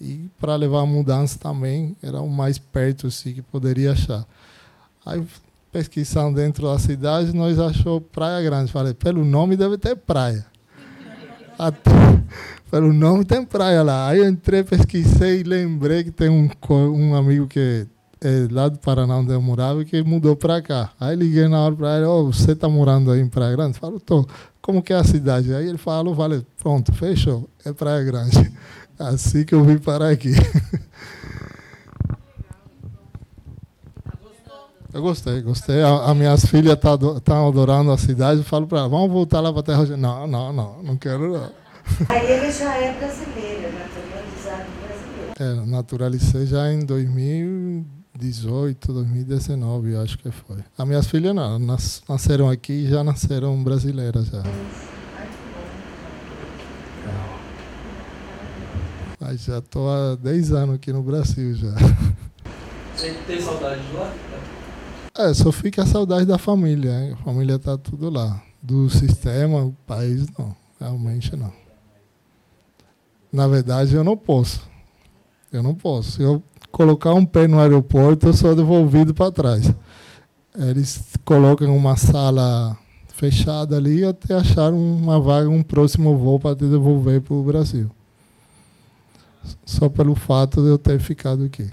E 0.00 0.28
para 0.38 0.56
levar 0.56 0.80
a 0.80 0.86
mudança 0.86 1.38
também, 1.38 1.96
era 2.02 2.20
o 2.20 2.28
mais 2.28 2.58
perto 2.58 3.06
assim, 3.06 3.34
que 3.34 3.42
poderia 3.42 3.92
achar. 3.92 4.26
Aí 5.04 5.26
pesquisando 5.72 6.36
dentro 6.36 6.66
da 6.66 6.78
cidade, 6.78 7.34
nós 7.34 7.58
achou 7.58 8.00
Praia 8.00 8.42
Grande. 8.42 8.72
Falei, 8.72 8.92
pelo 8.92 9.24
nome 9.24 9.56
deve 9.56 9.78
ter 9.78 9.96
praia. 9.96 10.44
Até, 11.60 11.90
pelo 12.70 12.90
nome 12.90 13.22
tem 13.22 13.44
praia 13.44 13.82
lá. 13.82 14.08
Aí 14.08 14.20
eu 14.20 14.28
entrei, 14.30 14.64
pesquisei 14.64 15.40
e 15.40 15.42
lembrei 15.42 16.02
que 16.02 16.10
tem 16.10 16.30
um, 16.30 16.48
um 16.70 17.14
amigo 17.14 17.46
que 17.46 17.86
é 18.18 18.48
lá 18.50 18.66
do 18.70 18.78
Paraná, 18.78 19.18
onde 19.18 19.30
eu 19.30 19.42
morava, 19.42 19.84
que 19.84 20.02
mudou 20.02 20.34
para 20.34 20.62
cá. 20.62 20.90
Aí 20.98 21.14
liguei 21.14 21.48
na 21.48 21.60
hora 21.60 21.76
para 21.76 21.96
ele, 21.98 22.06
oh, 22.06 22.32
você 22.32 22.52
está 22.52 22.66
morando 22.66 23.10
aí 23.10 23.20
em 23.20 23.28
Praia 23.28 23.54
Grande? 23.54 23.78
Falou, 23.78 24.00
tô. 24.00 24.26
Como 24.62 24.82
que 24.82 24.94
é 24.94 24.96
a 24.96 25.04
cidade? 25.04 25.54
Aí 25.54 25.68
ele 25.68 25.76
falou, 25.76 26.14
vale, 26.14 26.46
pronto, 26.62 26.94
fechou, 26.94 27.46
é 27.62 27.74
Praia 27.74 28.02
Grande. 28.04 28.50
Assim 28.98 29.44
que 29.44 29.54
eu 29.54 29.62
vim 29.62 29.76
parar 29.76 30.08
aqui. 30.08 30.32
Eu 34.92 35.02
gostei, 35.02 35.40
gostei. 35.40 35.82
As 35.82 36.16
minhas 36.16 36.44
filhas 36.46 36.74
estão 36.74 37.20
tá, 37.20 37.46
adorando 37.46 37.92
a 37.92 37.98
cidade. 37.98 38.40
Eu 38.40 38.44
falo 38.44 38.66
para 38.66 38.80
elas, 38.80 38.90
vamos 38.90 39.08
voltar 39.10 39.40
lá 39.40 39.52
para 39.52 39.60
a 39.60 39.62
Terra 39.62 39.84
Não, 39.96 40.26
não, 40.26 40.52
não, 40.52 40.82
não 40.82 40.96
quero 40.96 41.32
não. 41.32 41.48
Aí 42.08 42.28
ele 42.30 42.50
já 42.50 42.76
é 42.76 42.92
brasileiro, 42.98 43.72
naturalizado 43.72 44.64
brasileiro. 44.82 45.32
É, 45.38 45.54
naturalizei 45.66 46.46
já 46.46 46.72
em 46.72 46.80
2018, 46.80 48.92
2019, 48.92 49.92
eu 49.92 50.02
acho 50.02 50.18
que 50.18 50.28
foi. 50.30 50.58
As 50.76 50.86
minhas 50.86 51.06
filhas 51.06 51.34
não, 51.34 51.58
nas, 51.58 52.02
nasceram 52.08 52.50
aqui 52.50 52.72
e 52.72 52.88
já 52.88 53.04
nasceram 53.04 53.62
brasileiras 53.62 54.26
já. 54.26 54.42
Mas 59.20 59.44
já 59.44 59.58
estou 59.58 59.88
há 59.88 60.16
10 60.16 60.52
anos 60.52 60.74
aqui 60.76 60.92
no 60.92 61.02
Brasil 61.02 61.54
já. 61.54 61.72
Você 62.96 63.14
tem 63.26 63.40
saudade 63.40 63.80
de 63.86 63.94
lá? 63.94 64.12
É, 65.20 65.34
só 65.34 65.52
fica 65.52 65.82
a 65.82 65.86
saudade 65.86 66.24
da 66.24 66.38
família. 66.38 67.12
A 67.12 67.16
família 67.24 67.56
está 67.56 67.76
tudo 67.76 68.08
lá. 68.08 68.42
Do 68.62 68.88
sistema, 68.88 69.64
o 69.64 69.72
país, 69.86 70.26
não. 70.38 70.56
Realmente 70.80 71.36
não. 71.36 71.52
Na 73.30 73.46
verdade, 73.46 73.94
eu 73.94 74.02
não 74.02 74.16
posso. 74.16 74.62
Eu 75.52 75.62
não 75.62 75.74
posso. 75.74 76.12
Se 76.12 76.22
eu 76.22 76.42
colocar 76.72 77.12
um 77.12 77.26
pé 77.26 77.46
no 77.46 77.60
aeroporto, 77.60 78.28
eu 78.28 78.32
sou 78.32 78.56
devolvido 78.56 79.12
para 79.12 79.30
trás. 79.30 79.70
Eles 80.56 81.02
colocam 81.22 81.76
uma 81.76 81.96
sala 81.96 82.76
fechada 83.08 83.76
ali 83.76 84.02
até 84.02 84.34
achar 84.34 84.72
uma 84.72 85.20
vaga, 85.20 85.50
um 85.50 85.62
próximo 85.62 86.16
voo 86.16 86.40
para 86.40 86.56
te 86.56 86.64
devolver 86.64 87.20
para 87.20 87.34
o 87.34 87.42
Brasil. 87.42 87.90
Só 89.66 89.90
pelo 89.90 90.14
fato 90.14 90.62
de 90.62 90.68
eu 90.68 90.78
ter 90.78 90.98
ficado 90.98 91.44
aqui. 91.44 91.70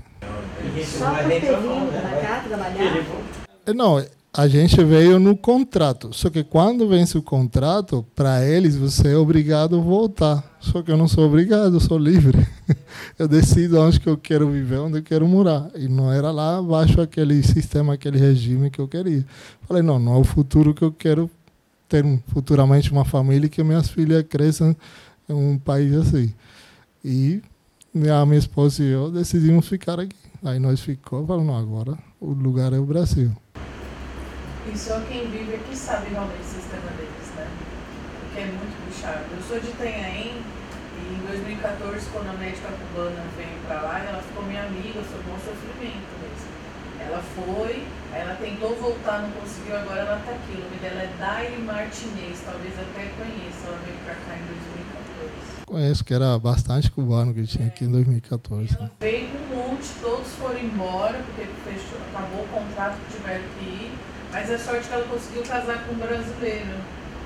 Só 0.86 1.10
por 1.12 1.24
ter 1.30 1.40
vindo 1.40 2.02
para 2.02 2.22
cá 2.22 2.44
trabalhar? 2.46 3.27
Não, 3.74 4.04
a 4.38 4.48
gente 4.48 4.84
veio 4.84 5.20
no 5.20 5.36
contrato. 5.36 6.14
Só 6.14 6.30
que 6.30 6.44
quando 6.44 6.88
vence 6.88 7.18
o 7.18 7.24
contrato, 7.24 8.06
para 8.16 8.46
eles 8.46 8.76
você 8.76 9.10
é 9.14 9.18
obrigado 9.18 9.78
a 9.78 9.82
voltar. 9.82 10.58
Só 10.60 10.84
que 10.84 10.92
eu 10.92 10.98
não 10.98 11.08
sou 11.08 11.26
obrigado, 11.26 11.76
eu 11.76 11.80
sou 11.80 11.98
livre. 11.98 12.38
Eu 13.18 13.28
decido 13.28 13.80
onde 13.82 14.00
que 14.00 14.08
eu 14.08 14.16
quero 14.16 14.48
viver, 14.52 14.78
onde 14.78 15.00
eu 15.00 15.04
quero 15.04 15.28
morar. 15.28 15.72
E 15.76 15.88
não 15.88 16.12
era 16.12 16.30
lá 16.30 16.60
abaixo 16.60 17.02
aquele 17.02 17.42
sistema, 17.42 17.94
aquele 17.96 18.20
regime 18.20 18.70
que 18.70 18.80
eu 18.80 18.88
queria. 18.88 19.26
Falei, 19.68 19.82
não, 19.82 19.98
não 19.98 20.16
é 20.16 20.20
o 20.20 20.24
futuro 20.24 20.72
que 20.72 20.84
eu 20.84 20.92
quero 20.92 21.28
ter 21.90 22.04
futuramente 22.28 22.92
uma 22.92 23.04
família 23.04 23.48
e 23.48 23.50
que 23.50 23.64
minhas 23.64 23.90
filhas 23.90 24.24
cresçam 24.30 24.76
em 25.28 25.34
um 25.34 25.58
país 25.58 25.96
assim. 25.96 26.32
E 27.04 27.42
a 28.14 28.24
minha 28.24 28.38
esposa 28.38 28.84
e 28.84 28.88
eu 28.88 29.10
decidimos 29.10 29.68
ficar 29.68 30.00
aqui. 30.00 30.16
Aí 30.44 30.60
nós 30.60 30.80
ficamos, 30.80 31.26
falando, 31.26 31.52
agora 31.54 31.98
o 32.20 32.32
lugar 32.32 32.72
é 32.74 32.78
o 32.78 32.86
Brasil. 32.86 33.32
E 34.74 34.78
só 34.78 35.00
quem 35.08 35.30
vive 35.32 35.56
aqui 35.56 35.76
sabe 35.76 36.10
realmente 36.12 36.42
o 36.42 36.60
sistema 36.60 36.92
deles, 36.98 37.32
né? 37.36 37.48
Porque 38.20 38.42
é 38.42 38.46
muito 38.46 38.76
puxado. 38.86 39.24
Eu 39.32 39.42
sou 39.48 39.60
de 39.60 39.70
Itanhaém 39.70 40.44
e 40.98 41.14
em 41.16 41.28
2014, 41.28 42.10
quando 42.12 42.30
a 42.30 42.34
médica 42.34 42.68
cubana 42.68 43.24
veio 43.38 43.58
para 43.66 43.82
lá, 43.82 44.00
ela 44.00 44.22
ficou 44.22 44.44
minha 44.44 44.64
amiga, 44.64 45.00
foi 45.04 45.20
um 45.24 45.40
sofrimento 45.40 46.12
mesmo. 46.20 46.52
Ela 47.00 47.24
foi, 47.36 47.86
ela 48.14 48.36
tentou 48.36 48.76
voltar, 48.76 49.22
não 49.22 49.32
conseguiu, 49.32 49.78
agora 49.78 50.02
ela 50.02 50.20
está 50.20 50.32
aqui. 50.32 50.58
O 50.58 50.60
nome 50.60 50.76
dela 50.78 51.02
é 51.02 51.10
Daire 51.18 51.62
Martinez, 51.62 52.42
talvez 52.44 52.74
até 52.74 53.08
conheça, 53.16 53.68
ela 53.68 53.80
veio 53.86 53.98
para 54.04 54.16
cá 54.16 54.36
em 54.36 54.46
2014. 54.52 55.58
Conheço 55.66 56.04
que 56.04 56.14
era 56.14 56.38
bastante 56.40 56.92
cubano 56.92 57.34
que 57.34 57.46
tinha 57.46 57.68
aqui 57.68 57.86
em 57.86 57.92
2014. 57.92 58.76
Ela 58.78 58.92
veio 59.00 59.30
com 59.30 59.38
um 59.38 59.70
monte, 59.70 59.88
todos 60.02 60.28
foram 60.36 60.60
embora, 60.60 61.20
porque 61.24 61.48
fechou, 61.64 62.00
acabou 62.12 62.44
o 62.44 62.48
contrato 62.48 62.98
que 63.08 63.18
tiveram 63.18 63.44
que 63.60 63.66
ir. 63.66 63.97
Mas 64.32 64.50
é 64.50 64.58
sorte 64.58 64.88
que 64.88 64.94
ela 64.94 65.06
conseguiu 65.06 65.44
casar 65.44 65.86
com 65.86 65.94
um 65.94 65.98
brasileiro. 65.98 66.70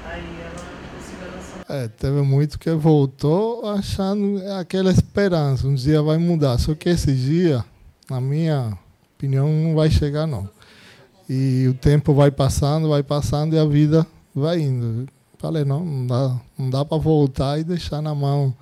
Aí 0.06 0.24
ela 0.41 0.66
conseguiu 0.95 1.28
lançar. 1.36 1.66
É, 1.70 1.88
teve 1.88 2.22
muito 2.22 2.60
que 2.60 2.72
voltou 2.72 3.68
achando 3.70 4.41
aquela 4.60 4.91
esperança, 4.91 5.68
um 5.68 5.76
dia 5.76 6.02
vai 6.02 6.18
mudar. 6.18 6.58
Só 6.58 6.74
que 6.76 6.89
esse 6.89 7.14
dia, 7.14 7.64
na 8.10 8.22
minha 8.22 8.78
opinião, 9.16 9.47
não 9.47 9.76
vai 9.76 9.89
chegar 9.89 10.26
não. 10.26 10.49
E 11.30 11.68
o 11.68 11.74
tempo 11.74 12.14
vai 12.14 12.30
passando, 12.32 12.89
vai 12.89 13.04
passando 13.04 13.56
e 13.56 13.60
a 13.60 13.66
vida 13.66 14.06
vai 14.36 14.60
indo. 14.60 15.08
Falei, 15.38 15.64
não, 15.66 15.84
não 15.84 16.06
dá, 16.08 16.39
não 16.58 16.70
dá 16.70 16.86
para 16.86 16.97
voltar 16.97 17.58
e 17.58 17.64
deixar 17.64 18.02
na 18.02 18.14
mão. 18.14 18.54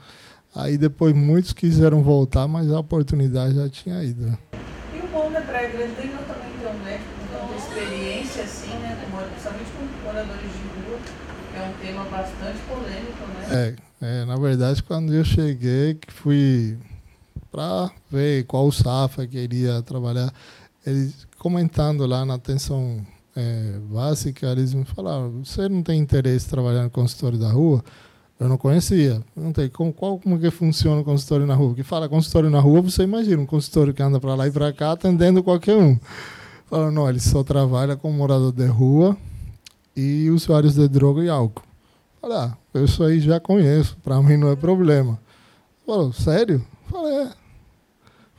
Aí 0.55 0.77
depois 0.77 1.13
muitos 1.13 1.53
quiseram 1.53 2.01
voltar, 2.01 2.47
mas 2.47 2.71
a 2.71 2.79
oportunidade 2.79 3.55
já 3.55 3.69
tinha 3.69 4.03
ido. 4.03 4.37
E 4.93 4.99
o 4.99 5.07
bom 5.07 5.31
da 5.31 5.41
Praia 5.41 5.69
Grande 5.69 5.93
ganhou 5.95 6.19
também 6.23 6.51
ter 6.59 6.67
um 6.67 6.83
médico 6.83 7.09
com 7.19 7.37
tanta 7.37 7.55
experiência 7.55 8.43
assim, 8.43 8.71
né? 8.79 8.97
Principalmente 9.31 9.71
com 9.71 10.05
moradores 10.05 10.51
de 10.51 10.89
rua, 10.89 10.99
que 11.51 11.57
é 11.57 11.68
tema 11.81 12.03
bastante 12.05 12.59
polêmico, 12.67 13.27
né? 13.27 13.75
É, 14.01 14.21
é 14.21 14.25
na 14.25 14.35
verdade, 14.35 14.83
quando 14.83 15.13
eu 15.13 15.23
cheguei, 15.23 15.95
que 15.95 16.11
fui 16.11 16.77
para 17.51 17.91
ver 18.11 18.45
qual 18.45 18.71
safra 18.71 19.25
queria 19.25 19.81
trabalhar, 19.81 20.31
eles 20.85 21.27
comentando 21.37 22.05
lá 22.05 22.25
na 22.25 22.35
atenção 22.35 23.05
é, 23.35 23.79
básica, 23.91 24.47
eles 24.47 24.73
me 24.73 24.85
falaram: 24.85 25.43
você 25.43 25.67
não 25.67 25.81
tem 25.81 25.99
interesse 25.99 26.45
em 26.45 26.49
trabalhar 26.49 26.83
no 26.83 26.89
consultório 26.89 27.37
da 27.37 27.51
rua? 27.51 27.83
Eu 28.39 28.47
não 28.47 28.57
conhecia. 28.57 29.21
Perguntei 29.35 29.67
como, 29.67 29.91
qual, 29.91 30.17
como 30.17 30.39
que 30.39 30.49
funciona 30.49 31.01
o 31.01 31.03
consultório 31.03 31.45
na 31.45 31.55
rua. 31.55 31.75
Que 31.75 31.83
fala 31.83 32.07
consultório 32.07 32.49
na 32.49 32.59
rua, 32.59 32.81
você 32.81 33.03
imagina 33.03 33.41
um 33.41 33.45
consultório 33.45 33.93
que 33.93 34.01
anda 34.01 34.17
para 34.17 34.33
lá 34.33 34.47
e 34.47 34.51
para 34.51 34.71
cá 34.71 34.93
atendendo 34.93 35.43
qualquer 35.43 35.75
um. 35.75 35.99
Falaram, 36.69 36.91
não, 36.91 37.09
ele 37.09 37.19
só 37.19 37.43
trabalha 37.43 37.97
com 37.97 38.09
morador 38.11 38.53
de 38.53 38.65
rua 38.65 39.17
e 39.95 40.29
usuários 40.29 40.75
de 40.75 40.87
droga 40.87 41.21
e 41.21 41.29
álcool. 41.29 41.68
Falei, 42.21 42.37
ah, 42.37 42.57
eu 42.73 42.85
isso 42.85 43.03
aí 43.03 43.19
já 43.19 43.39
conheço, 43.39 43.97
para 44.03 44.21
mim 44.21 44.37
não 44.37 44.51
é 44.51 44.55
problema. 44.55 45.19
Falou, 45.85 46.11
sério? 46.11 46.65
Falei, 46.89 47.13
é. 47.13 47.29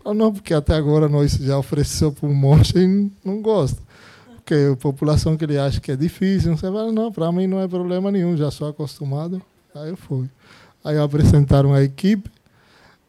Falei, 0.02 0.18
não, 0.18 0.32
porque 0.32 0.52
até 0.52 0.74
agora 0.74 1.08
nós 1.08 1.32
já 1.32 1.58
ofereceu 1.58 2.12
para 2.12 2.28
um 2.28 2.34
monte 2.34 2.78
e 2.78 3.10
não 3.24 3.40
gosta. 3.40 3.80
Porque 4.36 4.54
a 4.72 4.76
população 4.76 5.36
que 5.36 5.44
ele 5.44 5.58
acha 5.58 5.80
que 5.80 5.92
é 5.92 5.96
difícil, 5.96 6.56
você 6.56 6.66
fala, 6.66 6.92
não, 6.92 7.10
para 7.10 7.30
mim 7.32 7.46
não 7.46 7.60
é 7.60 7.68
problema 7.68 8.10
nenhum, 8.10 8.36
já 8.36 8.50
sou 8.50 8.68
acostumado. 8.68 9.40
Aí 9.74 9.90
eu 9.90 9.96
fui. 9.96 10.28
Aí 10.84 10.98
apresentaram 10.98 11.72
a 11.72 11.82
equipe, 11.82 12.30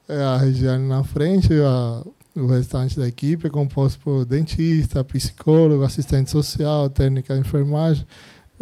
a 0.07 0.37
Regiane 0.37 0.87
na 0.87 1.03
frente, 1.03 1.53
a, 1.53 2.03
o 2.35 2.47
restante 2.47 2.99
da 2.99 3.07
equipe 3.07 3.47
é 3.47 3.49
composto 3.49 3.99
por 3.99 4.25
dentista, 4.25 5.03
psicólogo, 5.03 5.83
assistente 5.83 6.29
social, 6.29 6.89
técnica 6.89 7.33
de 7.33 7.41
enfermagem 7.41 8.05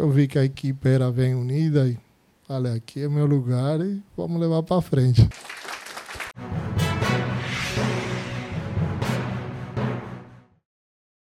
eu 0.00 0.08
vi 0.08 0.26
que 0.26 0.38
a 0.38 0.44
equipe 0.46 0.88
era 0.88 1.12
bem 1.12 1.34
unida 1.34 1.86
e 1.86 1.98
falei, 2.48 2.72
aqui 2.72 3.02
é 3.02 3.08
meu 3.08 3.26
lugar 3.26 3.82
e 3.82 4.02
vamos 4.16 4.40
levar 4.40 4.62
para 4.62 4.80
frente. 4.80 5.28